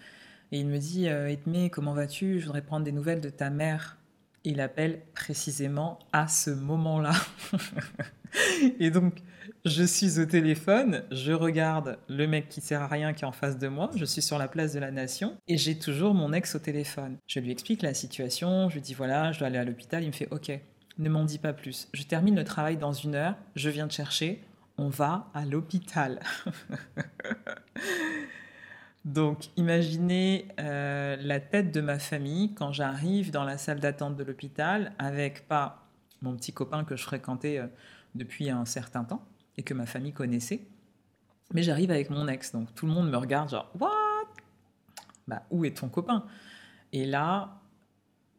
[0.50, 2.38] Et il me dit, Edmé, comment vas-tu?
[2.38, 3.96] Je voudrais prendre des nouvelles de ta mère
[4.44, 7.12] il appelle précisément à ce moment-là.
[8.80, 9.22] et donc,
[9.64, 13.32] je suis au téléphone, je regarde le mec qui sert à rien qui est en
[13.32, 16.32] face de moi, je suis sur la place de la Nation et j'ai toujours mon
[16.32, 17.16] ex au téléphone.
[17.26, 20.08] Je lui explique la situation, je lui dis voilà, je dois aller à l'hôpital, il
[20.08, 20.58] me fait ok,
[20.98, 21.88] ne m'en dis pas plus.
[21.94, 24.42] Je termine le travail dans une heure, je viens te chercher,
[24.78, 26.20] on va à l'hôpital.
[29.04, 34.22] Donc imaginez euh, la tête de ma famille quand j'arrive dans la salle d'attente de
[34.22, 35.88] l'hôpital avec pas
[36.20, 37.66] mon petit copain que je fréquentais euh,
[38.14, 39.24] depuis un certain temps
[39.56, 40.62] et que ma famille connaissait,
[41.52, 42.52] mais j'arrive avec mon ex.
[42.52, 43.90] Donc tout le monde me regarde genre What?
[45.26, 46.24] Bah où est ton copain?
[46.92, 47.60] Et là,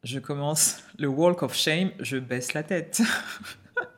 [0.03, 3.01] je commence le walk of shame, je baisse la tête.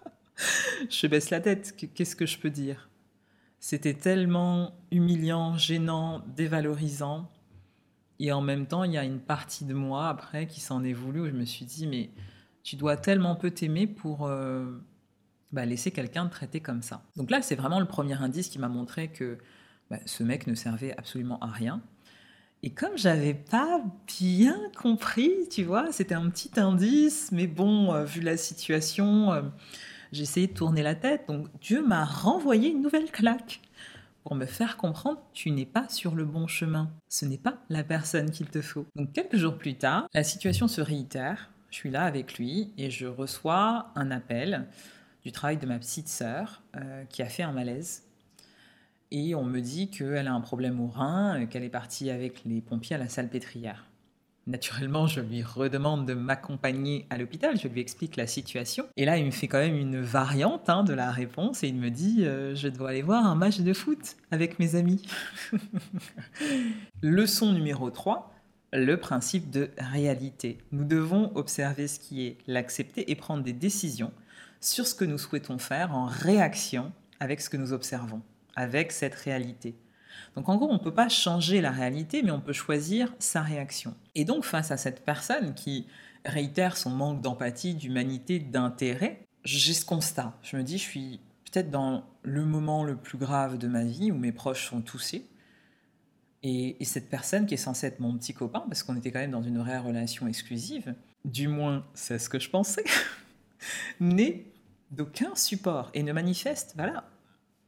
[0.89, 2.89] je baisse la tête, qu'est-ce que je peux dire?
[3.67, 7.31] C'était tellement humiliant, gênant, dévalorisant.
[8.19, 10.93] Et en même temps, il y a une partie de moi après qui s'en est
[10.93, 12.11] voulu où je me suis dit, mais
[12.61, 14.71] tu dois tellement peu t'aimer pour euh,
[15.51, 17.01] bah, laisser quelqu'un te traiter comme ça.
[17.15, 19.39] Donc là, c'est vraiment le premier indice qui m'a montré que
[19.89, 21.81] bah, ce mec ne servait absolument à rien.
[22.61, 23.81] Et comme j'avais pas
[24.19, 29.41] bien compris, tu vois, c'était un petit indice, mais bon, euh, vu la situation, euh,
[30.15, 31.27] j'ai de tourner la tête.
[31.27, 33.61] Donc Dieu m'a renvoyé une nouvelle claque
[34.23, 36.89] pour me faire comprendre tu n'es pas sur le bon chemin.
[37.09, 38.85] Ce n'est pas la personne qu'il te faut.
[38.95, 41.51] Donc quelques jours plus tard, la situation se réitère.
[41.69, 44.67] Je suis là avec lui et je reçois un appel
[45.23, 48.03] du travail de ma petite sœur euh, qui a fait un malaise.
[49.11, 52.43] Et on me dit qu'elle a un problème au rein, euh, qu'elle est partie avec
[52.45, 53.85] les pompiers à la salle pétrière.
[54.47, 58.85] Naturellement, je lui redemande de m'accompagner à l'hôpital, je lui explique la situation.
[58.95, 61.75] Et là, il me fait quand même une variante hein, de la réponse et il
[61.75, 65.01] me dit euh, Je dois aller voir un match de foot avec mes amis.
[67.01, 68.31] Leçon numéro 3
[68.73, 70.57] le principe de réalité.
[70.71, 74.11] Nous devons observer ce qui est, l'accepter et prendre des décisions
[74.59, 78.21] sur ce que nous souhaitons faire en réaction avec ce que nous observons,
[78.55, 79.75] avec cette réalité.
[80.35, 83.41] Donc en gros, on ne peut pas changer la réalité, mais on peut choisir sa
[83.41, 83.95] réaction.
[84.15, 85.87] Et donc face à cette personne qui
[86.25, 90.37] réitère son manque d'empathie, d'humanité, d'intérêt, j'ai ce constat.
[90.41, 91.19] Je me dis, je suis
[91.51, 95.29] peut-être dans le moment le plus grave de ma vie où mes proches sont toussés.
[96.43, 99.31] Et, cette personne qui est censée être mon petit copain, parce qu'on était quand même
[99.31, 100.93] dans une vraie relation exclusive,
[101.23, 102.83] du moins c'est ce que je pensais,
[103.99, 104.45] n'est
[104.91, 107.05] d'aucun support et ne manifeste, voilà,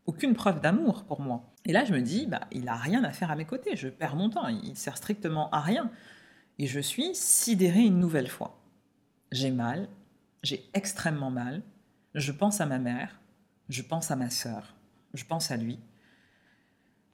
[0.07, 1.53] aucune preuve d'amour pour moi.
[1.65, 3.89] Et là, je me dis, bah, il a rien à faire à mes côtés, je
[3.89, 5.91] perds mon temps, il sert strictement à rien.
[6.57, 8.59] Et je suis sidérée une nouvelle fois.
[9.31, 9.89] J'ai mal,
[10.41, 11.61] j'ai extrêmement mal,
[12.15, 13.19] je pense à ma mère,
[13.69, 14.75] je pense à ma sœur,
[15.13, 15.79] je pense à lui.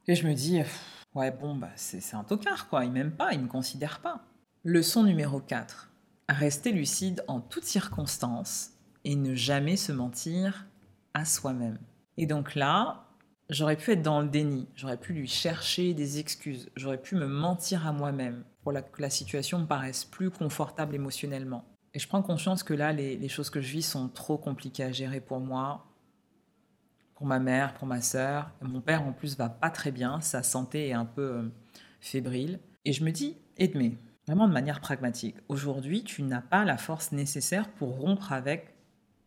[0.07, 0.61] Et je me dis,
[1.15, 4.23] ouais, bon, bah, c'est un tocard, quoi, il m'aime pas, il me considère pas.
[4.63, 5.91] Leçon numéro 4.
[6.29, 8.69] Rester lucide en toutes circonstances
[9.03, 10.67] et ne jamais se mentir
[11.13, 11.79] à soi-même.
[12.17, 13.07] Et donc là,
[13.49, 17.27] j'aurais pu être dans le déni, j'aurais pu lui chercher des excuses, j'aurais pu me
[17.27, 21.65] mentir à moi-même pour que la situation me paraisse plus confortable émotionnellement.
[21.93, 24.91] Et je prends conscience que là, les, choses que je vis sont trop compliquées à
[24.91, 25.85] gérer pour moi,
[27.13, 28.49] pour ma mère, pour ma sœur.
[28.61, 31.49] Mon père, en plus, va pas très bien, sa santé est un peu euh,
[31.99, 32.59] fébrile.
[32.85, 37.11] Et je me dis, Edmé, vraiment de manière pragmatique, aujourd'hui, tu n'as pas la force
[37.11, 38.73] nécessaire pour rompre avec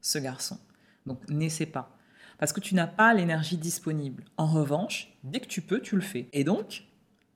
[0.00, 0.58] ce garçon.
[1.06, 1.95] Donc, n'essaie pas
[2.38, 4.24] parce que tu n'as pas l'énergie disponible.
[4.36, 6.28] En revanche, dès que tu peux, tu le fais.
[6.32, 6.84] Et donc,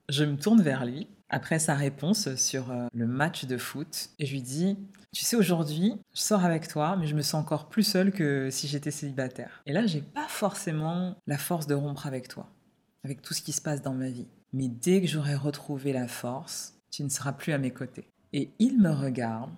[0.08, 4.26] je me tourne vers lui après sa réponse sur euh, le match de foot et
[4.26, 4.76] je lui dis
[5.12, 8.50] Tu sais, aujourd'hui, je sors avec toi, mais je me sens encore plus seule que
[8.50, 9.62] si j'étais célibataire.
[9.66, 12.48] Et là, j'ai pas forcément la force de rompre avec toi,
[13.04, 14.28] avec tout ce qui se passe dans ma vie.
[14.52, 18.10] Mais dès que j'aurai retrouvé la force, tu ne seras plus à mes côtés.
[18.32, 19.50] Et il me regarde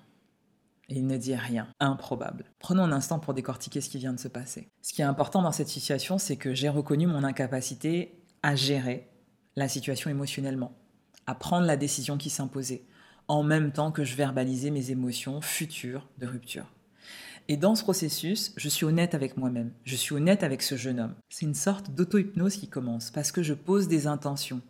[0.88, 1.68] il ne dit rien.
[1.80, 2.44] Improbable.
[2.58, 4.68] Prenons un instant pour décortiquer ce qui vient de se passer.
[4.82, 9.08] Ce qui est important dans cette situation, c'est que j'ai reconnu mon incapacité à gérer
[9.56, 10.76] la situation émotionnellement,
[11.26, 12.84] à prendre la décision qui s'imposait,
[13.28, 16.66] en même temps que je verbalisais mes émotions futures de rupture.
[17.48, 21.00] Et dans ce processus, je suis honnête avec moi-même, je suis honnête avec ce jeune
[21.00, 21.14] homme.
[21.28, 24.60] C'est une sorte d'auto-hypnose qui commence, parce que je pose des intentions.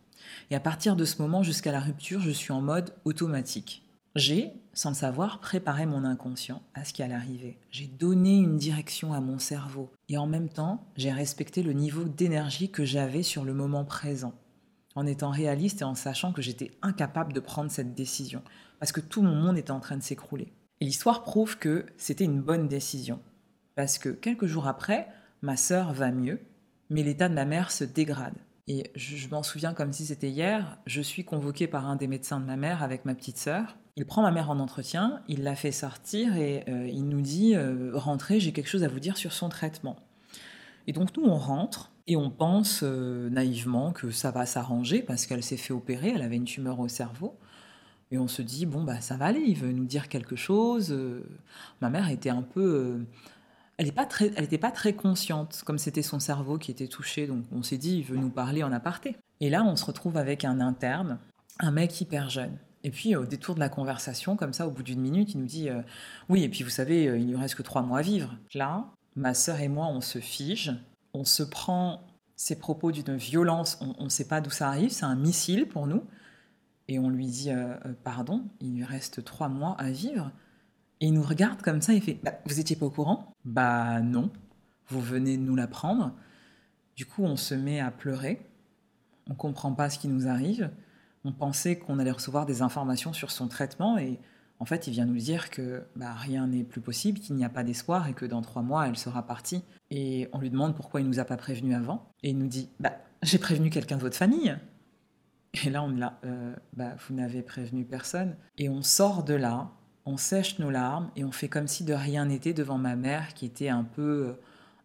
[0.51, 3.83] Et à partir de ce moment jusqu'à la rupture, je suis en mode automatique.
[4.15, 7.59] J'ai, sans le savoir, préparé mon inconscient à ce qui allait arriver.
[7.71, 9.91] J'ai donné une direction à mon cerveau.
[10.11, 14.35] Et en même temps, j'ai respecté le niveau d'énergie que j'avais sur le moment présent.
[14.95, 18.43] En étant réaliste et en sachant que j'étais incapable de prendre cette décision.
[18.79, 20.53] Parce que tout mon monde était en train de s'écrouler.
[20.81, 23.19] Et l'histoire prouve que c'était une bonne décision.
[23.77, 25.09] Parce que quelques jours après,
[25.41, 26.41] ma sœur va mieux,
[26.91, 28.35] mais l'état de ma mère se dégrade.
[28.69, 32.41] Et je, m'en souviens comme si c'était hier, je suis convoquée par un des médecins
[32.41, 35.55] de ma mère avec ma petite sœur il prend ma mère en entretien, il la
[35.55, 39.17] fait sortir et euh, il nous dit euh, Rentrez, j'ai quelque chose à vous dire
[39.17, 39.97] sur son traitement.
[40.87, 45.27] Et donc nous, on rentre et on pense euh, naïvement que ça va s'arranger parce
[45.27, 47.37] qu'elle s'est fait opérer, elle avait une tumeur au cerveau.
[48.11, 50.95] Et on se dit Bon, bah ça va aller, il veut nous dire quelque chose.
[51.81, 53.05] ma mère était un peu.
[53.77, 57.27] elle n'était pas, très, pas très consciente, comme c'était son cerveau qui était touché.
[57.27, 59.17] Donc on s'est dit Il veut nous parler en aparté.
[59.41, 61.19] Et là, on se retrouve avec un interne,
[61.59, 64.83] un mec hyper jeune et puis, au détour de la conversation, comme ça, au bout
[64.83, 65.83] d'une minute, il nous dit euh,
[66.29, 68.37] Oui, et puis vous savez, euh, il ne reste que trois mois à vivre.
[68.55, 70.75] Là, ma sœur et moi, on se fige,
[71.15, 72.03] on se prend
[72.35, 75.87] ses propos d'une violence, on ne sait pas d'où ça arrive, c'est un missile pour
[75.87, 76.03] nous.
[76.89, 80.33] Et on lui dit euh, Pardon, il lui reste trois mois à vivre.
[81.01, 83.33] Et il nous regarde comme ça, il fait bah, Vous étiez pas au courant?
[83.45, 84.31] Bah non,
[84.89, 86.13] vous venez de nous l'apprendre.
[86.97, 88.45] Du coup, on se met à pleurer,
[89.31, 90.71] on comprend pas ce qui nous arrive
[91.25, 94.19] on pensait qu'on allait recevoir des informations sur son traitement et
[94.63, 97.49] en fait, il vient nous dire que bah, rien n'est plus possible, qu'il n'y a
[97.49, 99.65] pas d'espoir et que dans trois mois, elle sera partie.
[99.91, 102.13] Et on lui demande pourquoi il nous a pas prévenu avant.
[102.23, 102.93] Et il nous dit bah,
[103.23, 104.57] J'ai prévenu quelqu'un de votre famille.
[105.65, 106.21] Et là, on est là,
[106.75, 108.37] bah, vous n'avez prévenu personne.
[108.57, 109.73] Et on sort de là,
[110.07, 113.35] on sèche nos larmes et on fait comme si de rien n'était devant ma mère
[113.35, 114.37] qui était un peu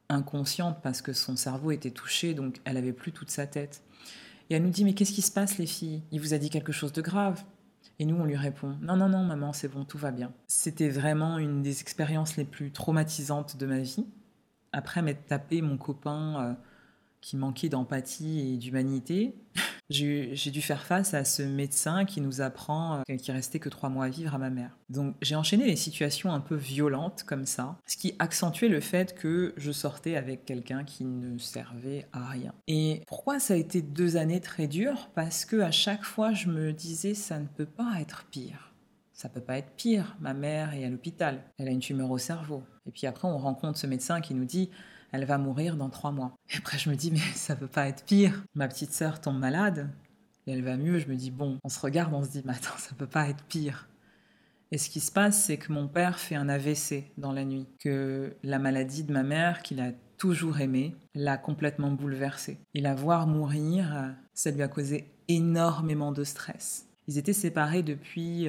[0.09, 3.83] inconsciente parce que son cerveau était touché, donc elle avait plus toute sa tête.
[4.49, 6.03] Et elle nous dit, mais qu'est-ce qui se passe les filles?
[6.11, 7.43] Il vous a dit quelque chose de grave
[7.99, 10.31] Et nous, on lui répond, non, non, non, maman, c'est bon, tout va bien.
[10.47, 14.05] C'était vraiment une des expériences les plus traumatisantes de ma vie.
[14.71, 16.53] Après m'être tapé mon copain euh,
[17.21, 19.35] qui manquait d'empathie et d'humanité,
[19.89, 23.89] j'ai dû faire face à ce médecin qui nous apprend euh, qu'il restait que trois
[23.89, 24.77] mois à vivre à ma mère.
[24.89, 29.15] Donc j'ai enchaîné les situations un peu violentes comme ça, ce qui accentuait le fait
[29.15, 32.53] que je sortais avec quelqu'un qui ne servait à rien.
[32.67, 35.09] Et pourquoi ça a été deux années très dures?
[35.15, 38.73] Parce que à chaque fois je me disais ça ne peut pas être pire.
[39.13, 40.15] Ça peut pas être pire.
[40.19, 41.41] Ma mère est à l'hôpital.
[41.57, 42.61] Elle a une tumeur au cerveau.
[42.85, 44.69] Et puis après on rencontre ce médecin qui nous dit
[45.17, 46.35] elle va mourir dans trois mois.
[46.51, 48.43] Et après, je me dis, mais ça peut pas être pire.
[48.55, 49.89] Ma petite sœur tombe malade
[50.45, 50.99] et elle va mieux.
[50.99, 53.27] Je me dis, bon, on se regarde, on se dit, mais attends, ça peut pas
[53.27, 53.89] être pire.
[54.71, 57.67] Et ce qui se passe, c'est que mon père fait un AVC dans la nuit,
[57.79, 62.57] que la maladie de ma mère, qu'il a toujours aimée, l'a complètement bouleversé.
[62.73, 66.87] Et la voir mourir, ça lui a causé énormément de stress.
[67.07, 68.47] Ils étaient séparés depuis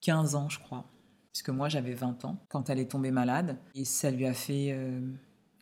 [0.00, 0.84] 15 euh, ans, je crois,
[1.32, 4.68] puisque moi j'avais 20 ans quand elle est tombée malade, et ça lui a fait
[4.72, 5.00] euh,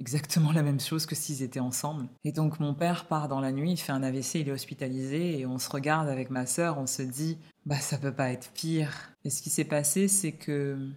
[0.01, 2.09] exactement la même chose que s'ils étaient ensemble.
[2.25, 5.39] Et donc mon père part dans la nuit, il fait un AVC, il est hospitalisé
[5.39, 8.51] et on se regarde avec ma sœur, on se dit bah ça peut pas être
[8.53, 9.13] pire.
[9.25, 10.91] Et ce qui s'est passé, c'est que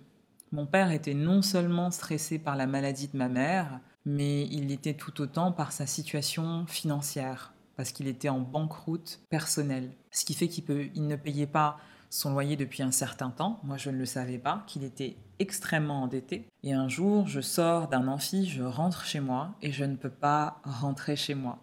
[0.51, 4.93] mon père était non seulement stressé par la maladie de ma mère, mais il était
[4.93, 9.91] tout autant par sa situation financière parce qu'il était en banqueroute personnelle.
[10.11, 10.63] Ce qui fait qu'il
[10.95, 11.77] il ne payait pas
[12.09, 13.59] son loyer depuis un certain temps.
[13.63, 16.47] Moi, je ne le savais pas, qu'il était extrêmement endetté.
[16.63, 20.09] Et un jour, je sors d'un amphi, je rentre chez moi et je ne peux
[20.09, 21.59] pas rentrer chez moi.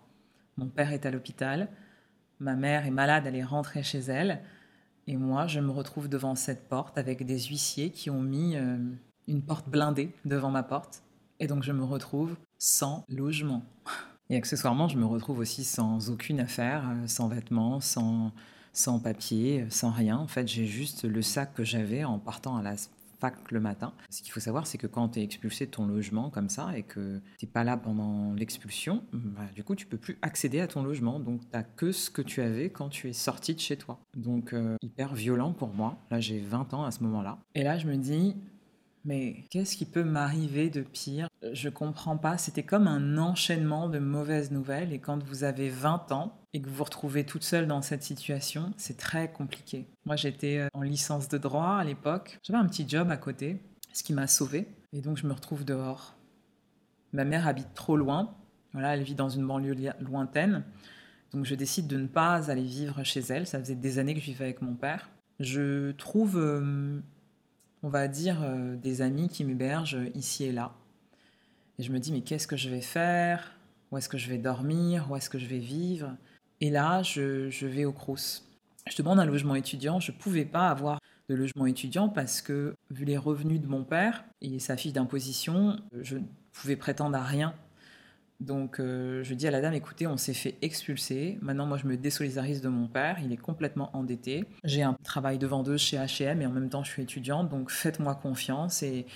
[0.57, 1.69] Mon père est à l'hôpital,
[2.39, 4.43] ma mère est malade, elle est rentrée chez elle.
[5.07, 8.79] Et moi, je me retrouve devant cette porte avec des huissiers qui ont mis euh,
[9.27, 11.03] une porte blindée devant ma porte.
[11.41, 13.65] Et donc, je me retrouve sans logement.
[14.31, 18.33] Et accessoirement, je me retrouve aussi sans aucune affaire, euh, sans vêtements, sans
[18.73, 20.17] sans papier, sans rien.
[20.19, 22.77] En fait, j'ai juste le sac que j'avais en partant à la
[23.21, 23.93] fac le matin.
[24.11, 26.77] Ce qu'il faut savoir, c'est que quand tu es expulsé de ton logement comme ça
[26.77, 30.67] et que tu pas là pendant l'expulsion, bah, du coup, tu peux plus accéder à
[30.67, 31.21] ton logement.
[31.21, 34.01] Donc, tu n'as que ce que tu avais quand tu es sorti de chez toi.
[34.17, 35.99] Donc, euh, hyper violent pour moi.
[36.11, 37.39] Là, j'ai 20 ans à ce moment-là.
[37.55, 38.37] Et là, je me dis,
[39.05, 41.29] mais qu'est-ce qui peut m'arriver de pire?
[41.53, 42.39] Je comprends pas.
[42.39, 44.93] C'était comme un enchaînement de mauvaises nouvelles.
[44.93, 48.05] Et quand vous avez 20 ans et que vous vous retrouvez toute seule dans cette
[48.05, 49.87] situation, c'est très compliqué.
[50.05, 52.39] Moi, j'étais euh, en licence de droit à l'époque.
[52.43, 53.61] J'avais un petit job à côté,
[53.93, 54.69] ce qui m'a sauvée.
[54.93, 56.15] Et donc, je me retrouve dehors.
[57.13, 58.35] Ma mère habite trop loin.
[58.73, 60.65] Voilà, elle vit dans une banlieue lointaine.
[61.33, 63.49] Donc, je décide de ne pas aller vivre chez elle.
[63.49, 65.11] Ça faisait des années que je vivais avec mon père.
[65.41, 67.01] Je trouve euh,
[67.83, 70.73] on va dire, euh, des amis qui m'hébergent ici et là.
[71.79, 73.53] Et je me dis, mais qu'est-ce que je vais faire?
[73.91, 75.07] Où est-ce que je vais dormir?
[75.11, 76.17] Où est-ce que je vais vivre?
[76.61, 78.45] Et là, je, vais au Crous.
[78.89, 80.01] Je demande un logement étudiant.
[80.01, 83.85] Je ne pouvais pas avoir de logement étudiant parce que, vu les revenus de mon
[83.85, 87.55] père et sa fiche d'imposition, je ne pouvais prétendre à rien
[88.43, 91.39] donc euh, je dis à la dame, écoutez, on s'est fait expulser.
[91.41, 93.19] Maintenant, moi, je me désolidarise de mon père.
[93.25, 94.45] Il est complètement endetté.
[94.65, 97.49] J'ai un travail de vendeuse chez H&M et en même temps, je suis étudiante.
[97.49, 99.07] Donc faites-moi confiance et,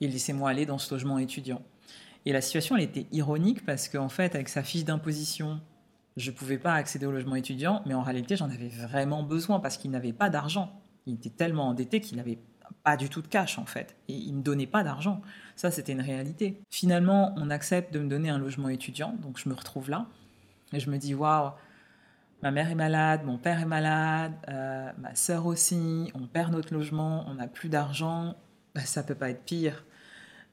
[0.00, 1.62] laissez-moi aller dans ce logement étudiant.
[2.26, 5.60] Et la situation, elle était ironique parce qu'en fait, avec sa fiche d'imposition,
[6.18, 9.60] je ne pouvais pas accéder au logement étudiant, mais en réalité, j'en avais vraiment besoin
[9.60, 10.78] parce qu'il n'avait pas d'argent.
[11.06, 12.38] Il était tellement endetté qu'il n'avait
[12.82, 13.96] pas du tout de cash en fait.
[14.08, 15.22] Et il me donnait pas d'argent.
[15.56, 16.60] Ça, c'était une réalité.
[16.70, 20.06] Finalement, on accepte de me donner un logement étudiant, donc je me retrouve là.
[20.72, 21.52] Et je me dis, waouh,
[22.42, 26.74] ma mère est malade, mon père est malade, euh, ma sœur aussi, on perd notre
[26.74, 28.34] logement, on n'a plus d'argent,
[28.74, 29.84] bah, ça peut pas être pire.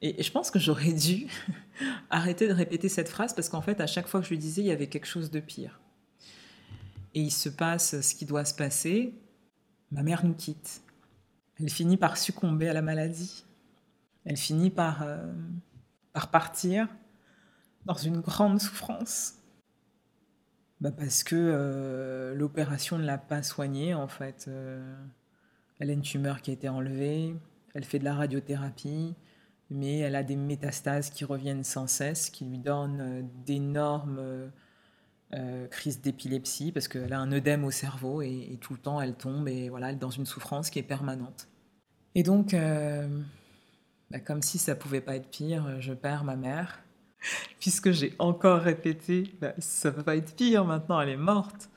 [0.01, 1.27] Et, je pense que j'aurais dû
[2.09, 4.61] arrêter de répéter cette phrase parce qu'en fait, à chaque fois que je lui disais,
[4.61, 5.79] il y avait quelque chose de pire.
[7.13, 9.13] Et il se passe ce qui doit se passer.
[9.91, 10.81] Ma mère nous quitte.
[11.61, 13.45] Elle finit par succomber à la maladie.
[14.25, 15.31] Elle finit par, euh,
[16.11, 16.87] par partir
[17.85, 19.35] dans une grande souffrance.
[20.79, 24.45] Bah parce que euh, l'opération ne l'a pas soignée, en fait.
[24.47, 24.95] Euh,
[25.79, 27.35] elle a une tumeur qui a été enlevée,
[27.75, 29.15] elle fait de la radiothérapie,
[29.69, 34.51] mais elle a des métastases qui reviennent sans cesse, qui lui donnent d'énormes
[35.69, 39.15] crises d'épilepsie, parce qu'elle a un œdème au cerveau et, et, tout le temps elle
[39.15, 41.47] tombe et voilà, elle est dans une souffrance qui est permanente.
[42.15, 43.07] Et donc, euh,
[44.09, 46.79] bah, comme si ça pouvait pas être pire, je perds ma mère.
[47.59, 51.69] Puisque j'ai encore répété, bah, ça peut pas être pire maintenant, elle est morte.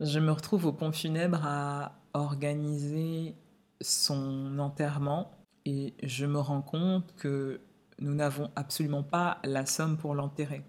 [0.00, 3.34] Je me retrouve au pont funèbre à organiser
[3.80, 5.30] son enterrement
[5.66, 7.60] et je me rends compte que
[8.00, 10.62] nous n'avons absolument pas la somme pour l'enterrer.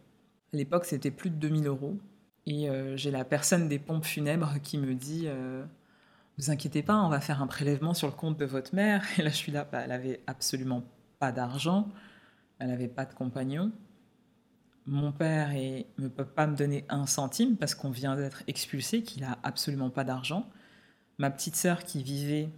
[0.53, 1.97] À l'époque, c'était plus de 2000 euros.
[2.45, 5.65] Et euh, j'ai la personne des pompes funèbres qui me dit euh,
[6.37, 9.03] Vous inquiétez pas, on va faire un prélèvement sur le compte de votre mère.
[9.17, 10.83] Et là, je suis là, bah, elle avait absolument
[11.19, 11.89] pas d'argent,
[12.59, 13.71] elle n'avait pas de compagnon.
[14.85, 15.49] Mon père
[15.97, 19.89] ne peut pas me donner un centime parce qu'on vient d'être expulsé, qu'il a absolument
[19.89, 20.47] pas d'argent.
[21.17, 22.49] Ma petite sœur qui vivait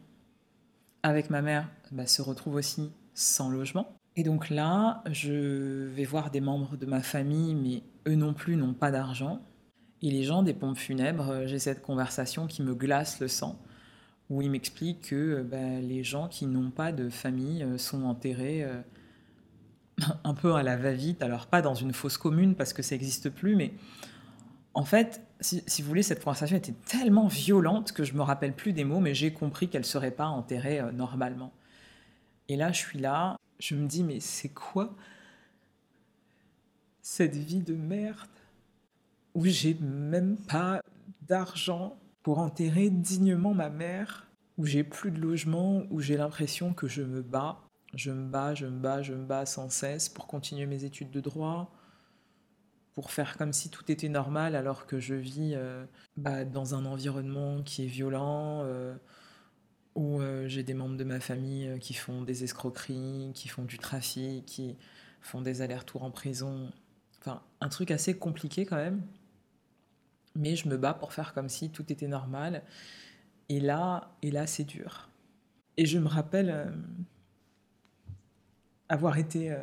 [1.03, 3.95] avec ma mère bah, se retrouve aussi sans logement.
[4.15, 8.55] Et donc là, je vais voir des membres de ma famille, mais eux non plus
[8.55, 9.39] n'ont pas d'argent.
[10.01, 13.59] Et les gens des pompes funèbres, j'ai cette conversation qui me glace le sang,
[14.30, 18.03] où ils m'expliquent que euh, bah, les gens qui n'ont pas de famille euh, sont
[18.03, 18.65] enterrés
[20.23, 23.30] un peu à la va-vite, alors pas dans une fosse commune parce que ça n'existe
[23.30, 23.73] plus, mais
[24.73, 28.53] en fait, si, si, vous voulez, cette conversation était tellement violente que je me rappelle
[28.53, 31.51] plus des mots, mais j'ai compris qu'elle ne serait pas enterrée normalement.
[32.47, 34.95] Et là, je suis là, je me dis, mais c'est quoi
[37.01, 38.28] cette vie de merde
[39.34, 40.82] où j'ai même pas
[41.21, 46.88] d'argent pour enterrer dignement ma mère, où j'ai plus de logement, où j'ai l'impression que
[46.88, 47.61] je me bats,
[47.93, 51.11] je me bats, je me bats, je me bats sans cesse pour continuer mes études
[51.11, 51.72] de droit,
[52.93, 55.86] pour faire comme si tout était normal alors que je vis euh,
[56.18, 58.63] bah, dans un environnement qui est violent.
[58.63, 58.95] Euh,
[59.97, 63.80] où euh, j'ai des membres de ma famille qui font des escroqueries, qui font du
[63.80, 64.78] trafic, qui
[65.22, 66.72] font des allers-retours en prison.
[67.20, 69.01] Enfin, un truc assez compliqué quand même.
[70.38, 72.63] Mais je me bats pour faire comme si tout était normal.
[73.49, 75.09] Et là, et là c'est dur.
[75.77, 76.71] Et je me rappelle euh,
[78.89, 79.55] avoir été,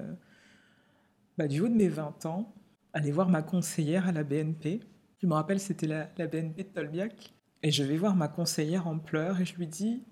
[1.39, 2.55] bah, du haut de mes 20 ans,
[2.93, 4.81] aller voir ma conseillère à la BNP.
[5.21, 7.35] Je me rappelle, c'était la, la BNP de Tolbiac.
[7.63, 10.05] Et je vais voir ma conseillère en pleurs et je lui dis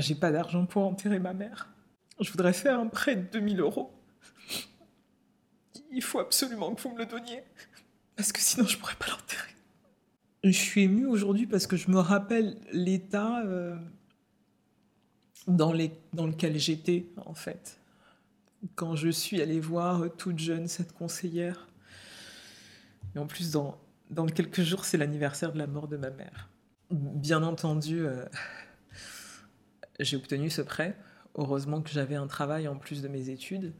[0.00, 1.68] j'ai pas d'argent pour enterrer ma mère.
[2.20, 3.92] Je voudrais faire un prêt de 2000 euros.
[5.90, 7.42] Il faut absolument que vous me le donniez.
[8.16, 9.50] Parce que sinon, je pourrais pas l'enterrer.
[10.42, 13.76] Je suis émue aujourd'hui parce que je me rappelle l'état euh,
[15.46, 17.78] dans, lequel j'étais, en fait.
[18.74, 21.68] Quand je suis allée voir toute jeune cette conseillère.
[23.14, 23.78] Et en plus, dans,
[24.10, 26.48] dans quelques jours, c'est l'anniversaire de la mort de ma mère.
[26.90, 28.24] Bien entendu, euh,
[30.00, 30.96] j'ai obtenu ce prêt.
[31.36, 33.72] Heureusement que j'avais un travail en plus de mes études.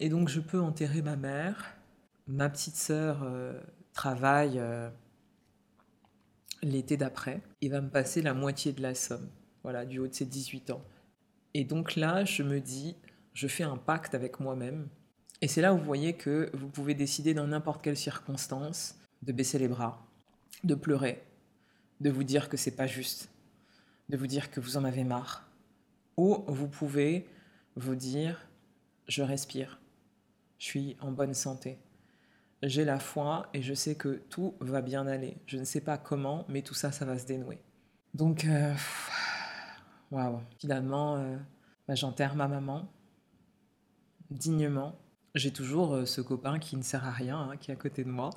[0.00, 1.76] Et donc je peux enterrer ma mère.
[2.26, 3.58] Ma petite sœur euh,
[3.94, 4.90] travaille euh,
[6.62, 9.28] l'été d'après et va me passer la moitié de la somme,
[9.62, 10.82] voilà, du haut de ses 18 ans.
[11.54, 12.96] Et donc là, je me dis,
[13.32, 14.88] je fais un pacte avec moi-même.
[15.40, 19.32] Et c'est là où vous voyez que vous pouvez décider dans n'importe quelle circonstance de
[19.32, 20.04] baisser les bras,
[20.64, 21.22] de pleurer,
[22.00, 23.30] de vous dire que c'est pas juste,
[24.08, 25.48] de vous dire que vous en avez marre.
[26.16, 27.26] Ou vous pouvez
[27.76, 28.48] vous dire,
[29.06, 29.80] je respire,
[30.58, 31.78] je suis en bonne santé,
[32.62, 35.36] j'ai la foi et je sais que tout va bien aller.
[35.46, 37.60] Je ne sais pas comment, mais tout ça, ça va se dénouer.
[38.14, 38.74] Donc, euh,
[40.10, 41.36] waouh, finalement, euh,
[41.86, 42.88] bah, j'enterre ma maman
[44.30, 44.98] dignement.
[45.34, 48.04] J'ai toujours euh, ce copain qui ne sert à rien, hein, qui est à côté
[48.04, 48.30] de moi.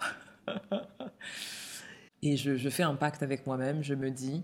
[2.21, 4.43] et je fais un pacte avec moi-même, je me dis,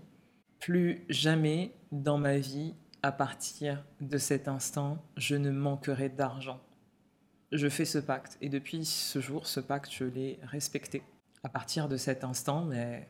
[0.58, 6.60] plus jamais dans ma vie, à partir de cet instant, je ne manquerai d'argent.
[7.50, 11.02] Je fais ce pacte et depuis ce jour, ce pacte, je l'ai respecté.
[11.42, 13.08] À partir de cet instant, mais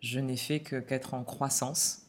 [0.00, 2.06] je n'ai fait que qu'être en croissance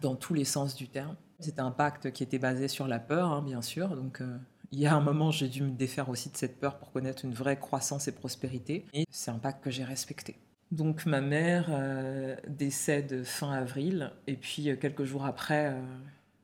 [0.00, 1.16] dans tous les sens du terme.
[1.40, 3.94] C'était un pacte qui était basé sur la peur, hein, bien sûr.
[3.94, 4.38] Donc, euh,
[4.72, 7.24] il y a un moment, j'ai dû me défaire aussi de cette peur pour connaître
[7.24, 8.86] une vraie croissance et prospérité.
[8.94, 10.38] Et c'est un pacte que j'ai respecté.
[10.70, 15.76] Donc ma mère euh, décède fin avril et puis euh, quelques jours après,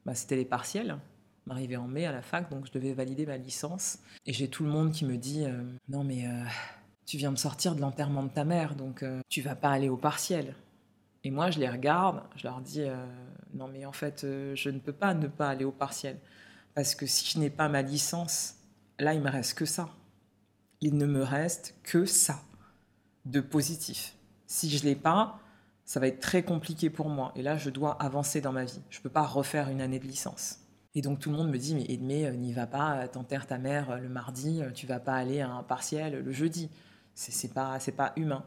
[0.05, 0.99] bah, c'était les partiels.
[1.51, 3.99] M'arrivait en mai à la fac, donc je devais valider ma licence.
[4.25, 5.45] Et j'ai tout le monde qui me dit
[5.89, 6.25] non mais
[7.07, 9.97] tu viens de sortir de l'enterrement de ta mère, donc tu vas pas aller au
[9.97, 10.55] partiel.
[11.25, 12.85] Et moi je les regarde, je leur dis
[13.53, 16.21] non mais en fait je ne peux pas ne pas aller au partiel
[16.77, 18.55] parce que si je n'ai pas ma licence,
[19.01, 19.91] là il me reste que ça.
[20.81, 22.41] Il ne me reste que ça
[23.25, 24.15] de positif.
[24.47, 25.41] Si je l'ai pas,
[25.85, 27.33] ça va être très compliqué pour moi.
[27.35, 28.81] Et là, je dois avancer dans ma vie.
[28.89, 30.60] Je ne peux pas refaire une année de licence.
[30.95, 33.47] Et donc tout le monde me dit, mais Edmé, euh, n'y va pas, euh, t'enterres
[33.47, 36.71] ta mère euh, le mardi, tu vas pas aller à un partiel le jeudi.
[37.15, 38.45] C'est pas, pas humain.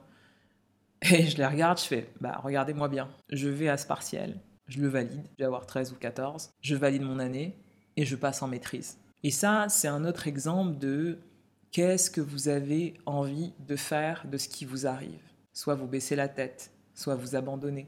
[1.12, 3.10] Et je les regarde, je fais, bah regardez-moi bien.
[3.30, 6.76] Je vais à ce partiel, je le valide, je vais avoir 13 ou 14, je
[6.76, 7.58] valide mon année
[7.98, 8.98] et je passe en maîtrise.
[9.24, 11.20] Et ça, c'est un autre exemple de
[11.72, 16.16] qu'est-ce que vous avez envie de faire de ce qui vous arrive soit vous baissez
[16.16, 17.88] la tête, soit vous abandonnez,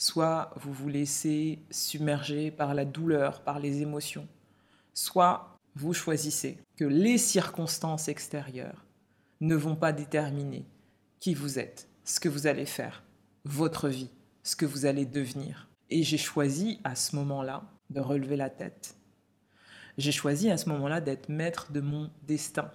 [0.00, 4.26] soit vous vous laissez submerger par la douleur, par les émotions,
[4.94, 8.86] soit vous choisissez que les circonstances extérieures
[9.42, 10.64] ne vont pas déterminer
[11.20, 13.04] qui vous êtes, ce que vous allez faire,
[13.44, 14.08] votre vie,
[14.42, 15.68] ce que vous allez devenir.
[15.90, 18.96] Et j'ai choisi à ce moment-là de relever la tête.
[19.98, 22.70] J'ai choisi à ce moment-là d'être maître de mon destin.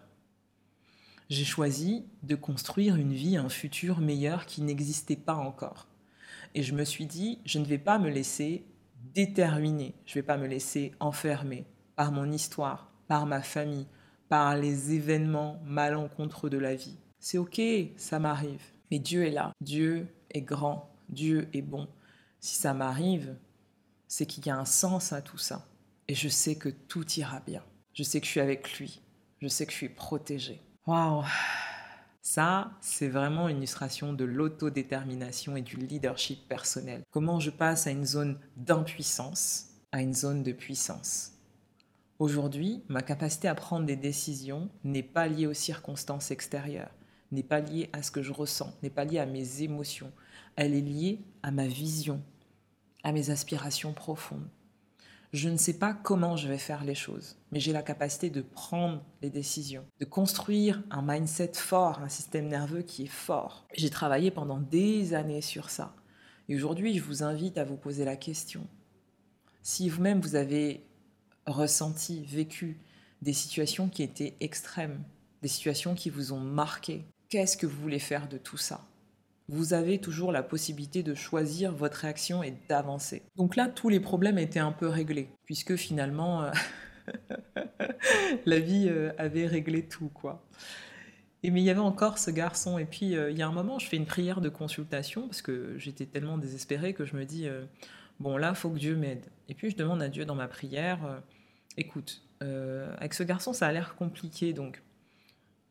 [1.29, 5.87] J'ai choisi de construire une vie, un futur meilleur qui n'existait pas encore.
[6.55, 8.65] Et je me suis dit, je ne vais pas me laisser
[9.13, 11.65] déterminer, je ne vais pas me laisser enfermer
[11.97, 13.87] par mon histoire, par ma famille,
[14.29, 16.97] par les événements malencontreux de la vie.
[17.19, 17.61] C'est ok,
[17.97, 18.63] ça m'arrive.
[18.89, 19.51] Mais Dieu est là.
[19.59, 20.95] Dieu est grand.
[21.09, 21.89] Dieu est bon.
[22.39, 23.35] Si ça m'arrive,
[24.07, 25.67] c'est qu'il y a un sens à tout ça.
[26.07, 27.63] Et je sais que tout ira bien.
[27.93, 29.01] Je sais que je suis avec lui.
[29.41, 30.61] Je sais que je suis protégée.
[30.87, 31.25] Waouh
[32.27, 37.03] ça, c'est vraiment une illustration de l'autodétermination et du leadership personnel.
[37.11, 41.31] Comment je passe à une zone d'impuissance à une zone de puissance.
[42.19, 46.91] Aujourd'hui, ma capacité à prendre des décisions n'est pas liée aux circonstances extérieures,
[47.31, 50.11] n'est pas liée à ce que je ressens, n'est pas liée à mes émotions.
[50.57, 52.21] Elle est liée à ma vision,
[53.03, 54.49] à mes aspirations profondes.
[55.35, 58.41] Je ne sais pas comment je vais faire les choses, mais j'ai la capacité de
[58.41, 63.67] prendre les décisions, de construire un mindset fort, un système nerveux qui est fort.
[63.73, 65.93] J'ai travaillé pendant des années sur ça.
[66.47, 68.65] Et aujourd'hui, je vous invite à vous poser la question.
[69.61, 70.87] Si vous-même vous avez
[71.45, 72.79] ressenti, vécu
[73.21, 75.03] des situations qui étaient extrêmes,
[75.41, 77.03] des situations qui vous ont marqué.
[77.27, 78.87] Qu'est-ce que vous voulez faire de tout ça?
[79.47, 83.21] Vous avez toujours la possibilité de choisir votre réaction et d'avancer.
[83.35, 86.51] Donc là, tous les problèmes étaient un peu réglés, puisque finalement, euh,
[88.45, 90.43] la vie euh, avait réglé tout, quoi.
[91.43, 92.79] Et mais il y avait encore ce garçon.
[92.79, 95.43] Et puis, euh, il y a un moment, je fais une prière de consultation, parce
[95.43, 97.47] que j'étais tellement désespérée que je me dis,
[98.19, 99.27] bon là, faut que Dieu m'aide.
[99.47, 101.21] Et puis, je demande à Dieu dans ma prière,
[101.77, 104.81] écoute, avec ce garçon, ça a l'air compliqué, donc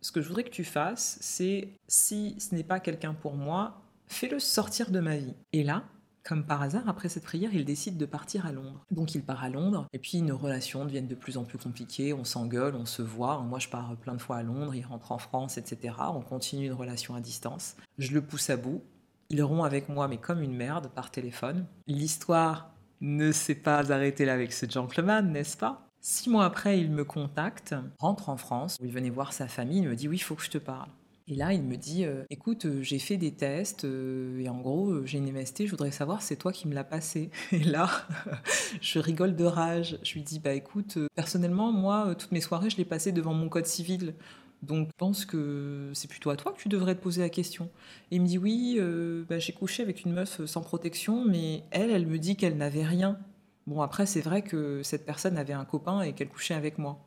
[0.04, 3.80] ce que je voudrais que tu fasses, c'est, si ce n'est pas quelqu'un pour moi,
[4.06, 5.32] fais-le sortir de ma vie.
[5.54, 5.82] Et là,
[6.22, 8.84] comme par hasard, après cette prière, il décide de partir à Londres.
[8.90, 12.12] Donc il part à Londres, et puis nos relations deviennent de plus en plus compliquées,
[12.12, 13.40] on s'engueule, on se voit.
[13.40, 15.94] Moi, je pars plein de fois à Londres, il rentre en France, etc.
[16.10, 17.74] On continue une relation à distance.
[17.96, 18.82] Je le pousse à bout.
[19.30, 21.64] Il rompt avec moi, mais comme une merde, par téléphone.
[21.86, 25.83] L'histoire ne s'est pas arrêtée là avec ce gentleman, n'est-ce pas?
[26.06, 29.78] Six mois après, il me contacte, rentre en France, où il venait voir sa famille,
[29.78, 30.90] il me dit oui, il faut que je te parle.
[31.28, 34.60] Et là, il me dit euh, écoute, euh, j'ai fait des tests euh, et en
[34.60, 37.30] gros, j'ai une MST, je voudrais savoir, c'est toi qui me l'as passé.
[37.52, 37.88] Et là,
[38.82, 39.98] je rigole de rage.
[40.02, 43.48] Je lui dis bah écoute, personnellement, moi, toutes mes soirées, je les passais devant mon
[43.48, 44.14] code civil.
[44.60, 47.70] Donc, je pense que c'est plutôt à toi que tu devrais te poser la question.
[48.10, 48.78] Et il me dit oui,
[49.26, 52.84] bah, j'ai couché avec une meuf sans protection, mais elle, elle me dit qu'elle n'avait
[52.84, 53.18] rien.
[53.66, 56.98] Bon, après, c'est vrai que cette personne avait un copain et qu'elle couchait avec moi.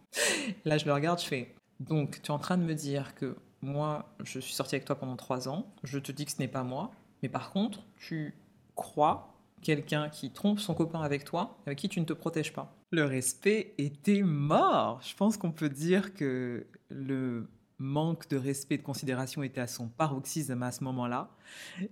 [0.66, 3.36] Là, je le regarde, je fais Donc, tu es en train de me dire que
[3.62, 6.48] moi, je suis sortie avec toi pendant trois ans, je te dis que ce n'est
[6.48, 6.92] pas moi,
[7.22, 8.36] mais par contre, tu
[8.76, 12.74] crois quelqu'un qui trompe son copain avec toi, avec qui tu ne te protèges pas.
[12.92, 15.02] Le respect était mort.
[15.02, 17.48] Je pense qu'on peut dire que le
[17.80, 21.30] manque de respect de considération était à son paroxysme à ce moment-là.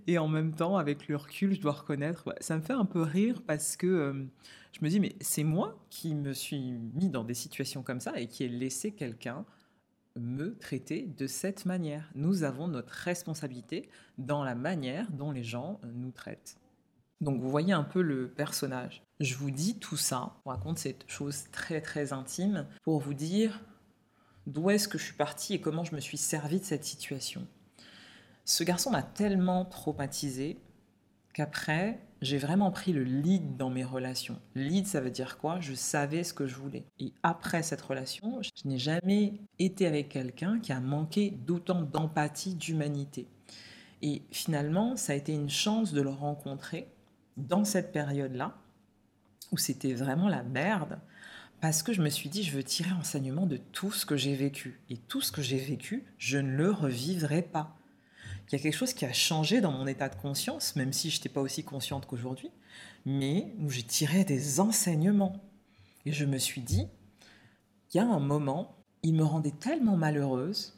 [0.08, 3.02] Et en même temps, avec le recul, je dois reconnaître, ça me fait un peu
[3.02, 4.26] rire parce que euh,
[4.72, 8.20] je me dis, mais c'est moi qui me suis mis dans des situations comme ça
[8.20, 9.46] et qui ai laissé quelqu'un
[10.18, 12.10] me traiter de cette manière.
[12.16, 16.58] Nous avons notre responsabilité dans la manière dont les gens nous traitent.
[17.22, 19.04] Donc vous voyez un peu le personnage.
[19.20, 23.62] Je vous dis tout ça, je raconte cette chose très très intime pour vous dire
[24.48, 27.48] d'où est-ce que je suis partie et comment je me suis servi de cette situation.
[28.46, 30.60] Ce garçon m'a tellement traumatisé
[31.34, 34.40] qu'après, j'ai vraiment pris le lead dans mes relations.
[34.56, 35.60] Lead, ça veut dire quoi?
[35.60, 36.86] Je savais ce que je voulais.
[37.00, 42.56] Et après cette relation, je n'ai jamais été avec quelqu'un qui a manqué d'autant d'empathie,
[42.56, 43.28] d'humanité.
[44.02, 46.88] Et finalement, ça a été une chance de le rencontrer
[47.38, 48.56] dans cette période-là,
[49.52, 51.00] où c'était vraiment la merde,
[51.66, 54.36] parce que je me suis dit, je veux tirer enseignement de tout ce que j'ai
[54.36, 54.80] vécu.
[54.92, 57.76] Et tout ce que j'ai vécu, je ne le revivrai pas.
[58.48, 61.10] Il y a quelque chose qui a changé dans mon état de conscience, même si
[61.10, 62.52] je n'étais pas aussi consciente qu'aujourd'hui,
[63.08, 65.42] mais où j'ai tiré des enseignements.
[66.06, 66.86] Et je me suis dit,
[67.92, 70.78] il y a un moment, il me rendait tellement malheureuse.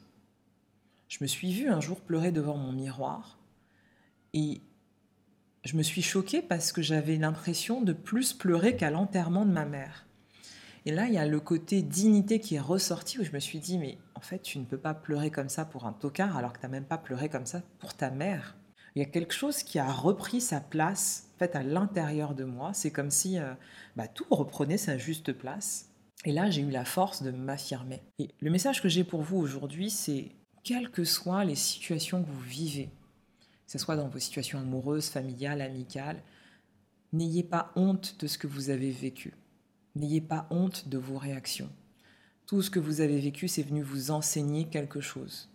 [1.09, 3.37] Je me suis vue un jour pleurer devant mon miroir
[4.31, 4.61] et
[5.65, 9.65] je me suis choquée parce que j'avais l'impression de plus pleurer qu'à l'enterrement de ma
[9.65, 10.06] mère.
[10.87, 13.59] Et là, il y a le côté dignité qui est ressorti où je me suis
[13.59, 16.53] dit, mais en fait, tu ne peux pas pleurer comme ça pour un tocard alors
[16.53, 18.55] que tu n'as même pas pleuré comme ça pour ta mère.
[18.95, 22.45] il y a quelque chose qui a repris sa place en fait, à l'intérieur de
[22.45, 22.71] moi.
[22.73, 23.53] C'est comme si euh,
[23.97, 25.89] bah, tout reprenait sa juste place.
[26.23, 28.01] Et là, j'ai eu la force de m'affirmer.
[28.17, 30.31] Et le message que j'ai pour vous aujourd'hui, c'est
[30.63, 32.85] quelles que soient les situations que vous vivez,
[33.65, 36.23] que ce soit dans vos situations amoureuses, familiales, amicales,
[37.11, 39.33] n'ayez pas honte de ce que vous avez vécu.
[39.97, 41.71] N'ayez pas honte de vos réactions.
[42.45, 45.49] Tout ce que vous avez vécu, c'est venu vous enseigner quelque chose.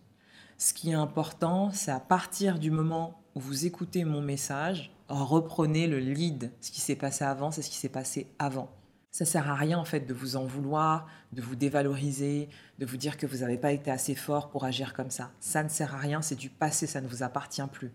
[0.58, 5.86] Ce qui est important, c'est à partir du moment où vous écoutez mon message, reprenez
[5.86, 6.50] le lead.
[6.60, 8.68] Ce qui s'est passé avant, c'est ce qui s'est passé avant.
[9.12, 12.48] Ça sert à rien en fait de vous en vouloir, de vous dévaloriser,
[12.80, 15.30] de vous dire que vous n'avez pas été assez fort pour agir comme ça.
[15.38, 17.92] Ça ne sert à rien, c'est du passé, ça ne vous appartient plus.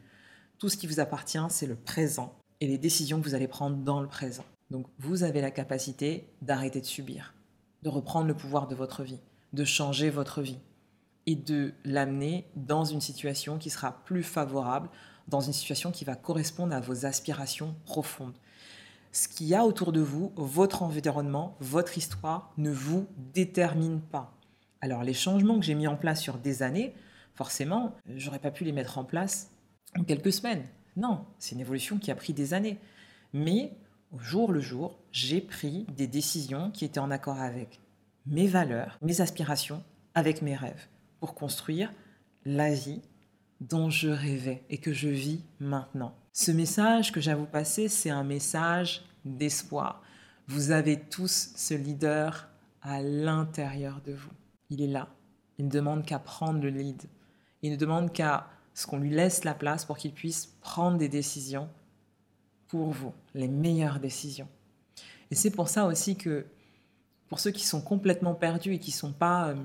[0.60, 3.76] Tout ce qui vous appartient, c'est le présent et les décisions que vous allez prendre
[3.76, 4.46] dans le présent.
[4.72, 7.34] Donc vous avez la capacité d'arrêter de subir,
[7.84, 9.20] de reprendre le pouvoir de votre vie,
[9.54, 10.60] de changer votre vie
[11.26, 14.90] et de l'amener dans une situation qui sera plus favorable,
[15.28, 18.38] dans une situation qui va correspondre à vos aspirations profondes
[19.18, 24.32] ce qu'il y a autour de vous, votre environnement, votre histoire ne vous détermine pas.
[24.80, 26.94] Alors les changements que j'ai mis en place sur des années,
[27.34, 29.50] forcément, j'aurais pas pu les mettre en place
[29.98, 30.64] en quelques semaines.
[30.96, 32.78] Non, c'est une évolution qui a pris des années.
[33.34, 33.72] Mais
[34.12, 37.82] au jour le jour, j'ai pris des décisions qui étaient en accord avec
[38.26, 39.84] mes valeurs, mes aspirations,
[40.16, 40.88] avec mes rêves,
[41.20, 41.94] pour construire
[42.46, 43.02] la vie
[43.62, 46.14] dont je rêvais et que je vis maintenant.
[46.32, 50.02] Ce message que j'ai à vous passer, c'est un message d'espoir.
[50.48, 52.48] Vous avez tous ce leader
[52.82, 54.30] à l'intérieur de vous.
[54.70, 55.10] Il est là.
[55.58, 57.04] Il ne demande qu'à prendre le lead.
[57.64, 61.10] Il ne demande qu'à ce qu'on lui laisse la place pour qu'il puisse prendre des
[61.10, 61.68] décisions
[62.68, 64.48] pour vous, les meilleures décisions.
[65.32, 66.46] Et c'est pour ça aussi que
[67.30, 69.56] pour ceux qui sont complètement perdus et qui ne sont pas euh,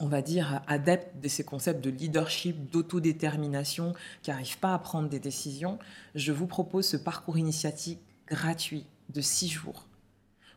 [0.00, 5.08] on va dire, adeptes de ces concepts de leadership, d'autodétermination, qui n'arrivent pas à prendre
[5.08, 5.78] des décisions,
[6.14, 9.86] je vous propose ce parcours initiatique gratuit de six jours,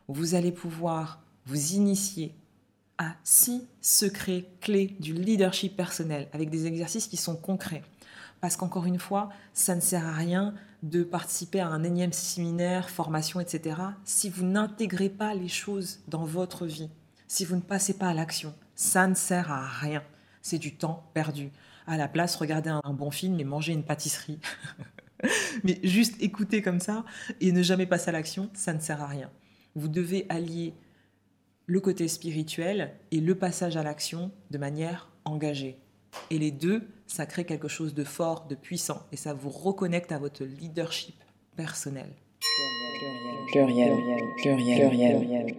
[0.08, 2.34] vous allez pouvoir vous initier
[2.98, 7.84] à six secrets clés du leadership personnel, avec des exercices qui sont concrets.
[8.44, 12.90] Parce qu'encore une fois, ça ne sert à rien de participer à un énième séminaire,
[12.90, 16.90] formation, etc., si vous n'intégrez pas les choses dans votre vie,
[17.30, 20.04] si vous ne passez pas à l'action ça ne sert à rien.
[20.42, 21.52] C'est du temps perdu.
[21.88, 24.40] À la place, regardez un, bon film et manger une pâtisserie.
[25.64, 27.06] Mais juste écouter comme ça
[27.40, 29.32] et ne jamais passer à l'action, ça ne sert à rien.
[29.74, 30.74] Vous devez allier
[31.66, 35.80] le côté spirituel et le passage à l'action de manière engagée.
[36.30, 40.12] Et les deux, ça crée quelque chose de fort, de puissant, et ça vous reconnecte
[40.12, 41.16] à votre leadership
[41.56, 42.10] personnel.
[43.52, 43.94] pluriel,
[44.42, 45.56] pluriel, pluriel.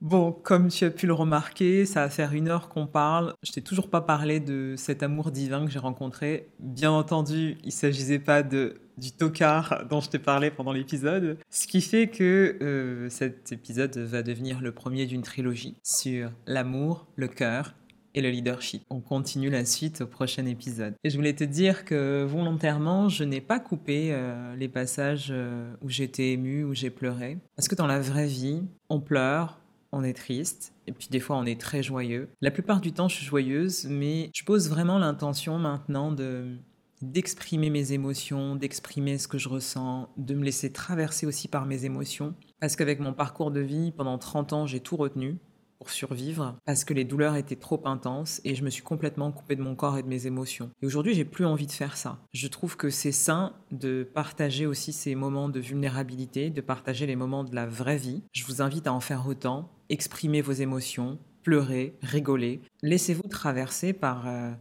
[0.00, 3.34] Bon, comme tu as pu le remarquer, ça va faire une heure qu'on parle.
[3.42, 6.50] Je t'ai toujours pas parlé de cet amour divin que j'ai rencontré.
[6.60, 11.38] Bien entendu, il s'agissait pas de du tocard dont je t'ai parlé pendant l'épisode.
[11.50, 17.06] Ce qui fait que euh, cet épisode va devenir le premier d'une trilogie sur l'amour,
[17.14, 17.74] le cœur
[18.14, 18.82] et le leadership.
[18.90, 20.94] On continue la suite au prochain épisode.
[21.04, 25.72] Et je voulais te dire que volontairement, je n'ai pas coupé euh, les passages euh,
[25.82, 27.38] où j'étais émue, où j'ai pleuré.
[27.56, 29.60] Parce que dans la vraie vie, on pleure,
[29.92, 32.28] on est triste, et puis des fois on est très joyeux.
[32.40, 36.56] La plupart du temps je suis joyeuse, mais je pose vraiment l'intention maintenant de
[37.00, 41.84] d'exprimer mes émotions, d'exprimer ce que je ressens, de me laisser traverser aussi par mes
[41.84, 42.34] émotions.
[42.60, 45.38] Parce qu'avec mon parcours de vie, pendant 30 ans, j'ai tout retenu
[45.78, 49.56] pour survivre parce que les douleurs étaient trop intenses et je me suis complètement coupée
[49.56, 50.70] de mon corps et de mes émotions.
[50.82, 52.18] Et aujourd'hui, j'ai plus envie de faire ça.
[52.32, 57.16] Je trouve que c'est sain de partager aussi ces moments de vulnérabilité, de partager les
[57.16, 58.22] moments de la vraie vie.
[58.32, 62.60] Je vous invite à en faire autant, exprimer vos émotions, pleurer, rigoler.
[62.82, 64.52] Laissez-vous traverser par, euh,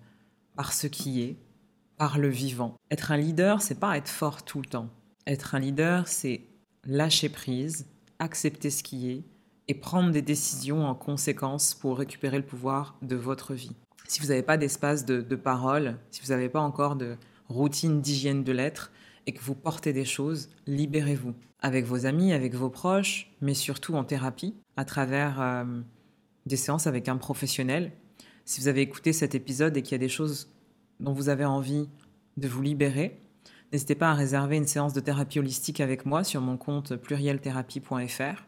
[0.56, 1.38] par ce qui est,
[1.98, 2.76] par le vivant.
[2.92, 4.90] Être un leader, c'est pas être fort tout le temps.
[5.26, 6.42] Être un leader, c'est
[6.86, 7.88] lâcher prise,
[8.20, 9.24] accepter ce qui est,
[9.68, 13.76] et prendre des décisions en conséquence pour récupérer le pouvoir de votre vie.
[14.08, 17.18] Si vous n'avez pas d'espace de, parole, si vous n'avez pas encore de
[17.50, 18.92] routine d'hygiène de l'être
[19.26, 21.34] et que vous portez des choses, libérez-vous.
[21.62, 25.82] Avec vos amis, avec vos proches, mais surtout en thérapie, à travers euh,
[26.46, 27.92] des séances avec un professionnel.
[28.46, 30.54] Si vous avez écouté cet épisode et qu'il y a des choses
[31.02, 31.90] dont vous avez envie
[32.38, 33.20] de vous libérer,
[33.74, 38.47] n'hésitez pas à réserver une séance de thérapie holistique avec moi sur mon compte plurielthérapie.fr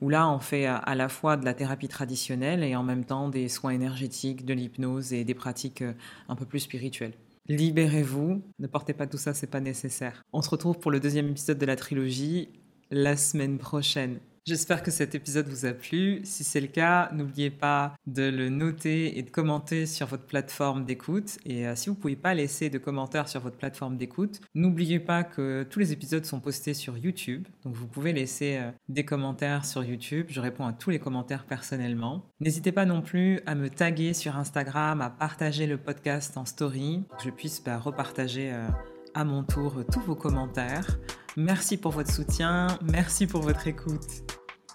[0.00, 3.28] où là, on fait à la fois de la thérapie traditionnelle et en même temps
[3.28, 5.92] des soins énergétiques, de l'hypnose et des pratiques euh,
[6.28, 7.14] un peu plus spirituelles.
[7.48, 10.22] Libérez-vous, ne portez pas tout ça, c'est pas nécessaire.
[10.32, 12.48] On se retrouve pour le deuxième épisode de la trilogie
[12.90, 14.18] la semaine prochaine.
[14.46, 16.20] J'espère que cet épisode vous a plu.
[16.24, 20.84] Si c'est le cas, n'oubliez pas de le noter et de commenter sur votre plateforme
[20.84, 21.38] d'écoute.
[21.46, 25.00] Et euh, si vous ne pouvez pas laisser de commentaires sur votre plateforme d'écoute, n'oubliez
[25.00, 27.48] pas que tous les épisodes sont postés sur YouTube.
[27.64, 30.26] Donc vous pouvez laisser euh, des commentaires sur YouTube.
[30.28, 32.26] Je réponds à tous les commentaires personnellement.
[32.40, 37.02] N'hésitez pas non plus à me taguer sur Instagram, à partager le podcast en story,
[37.08, 38.68] pour que je puisse bah, repartager euh,
[39.14, 40.98] à mon tour tous vos commentaires.
[41.36, 44.22] Merci pour votre soutien, merci pour votre écoute.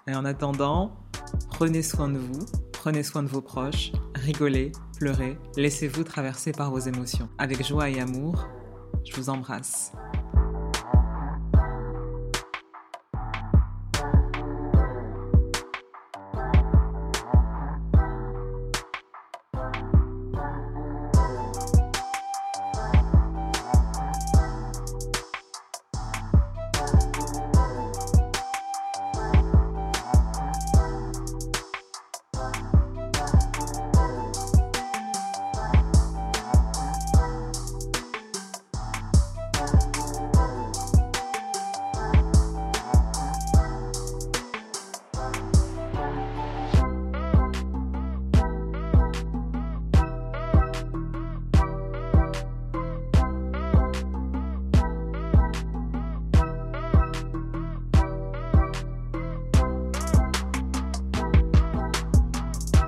[0.07, 0.95] Et en attendant,
[1.49, 6.79] prenez soin de vous, prenez soin de vos proches, rigolez, pleurez, laissez-vous traverser par vos
[6.79, 7.29] émotions.
[7.37, 8.47] Avec joie et amour,
[9.05, 9.91] je vous embrasse.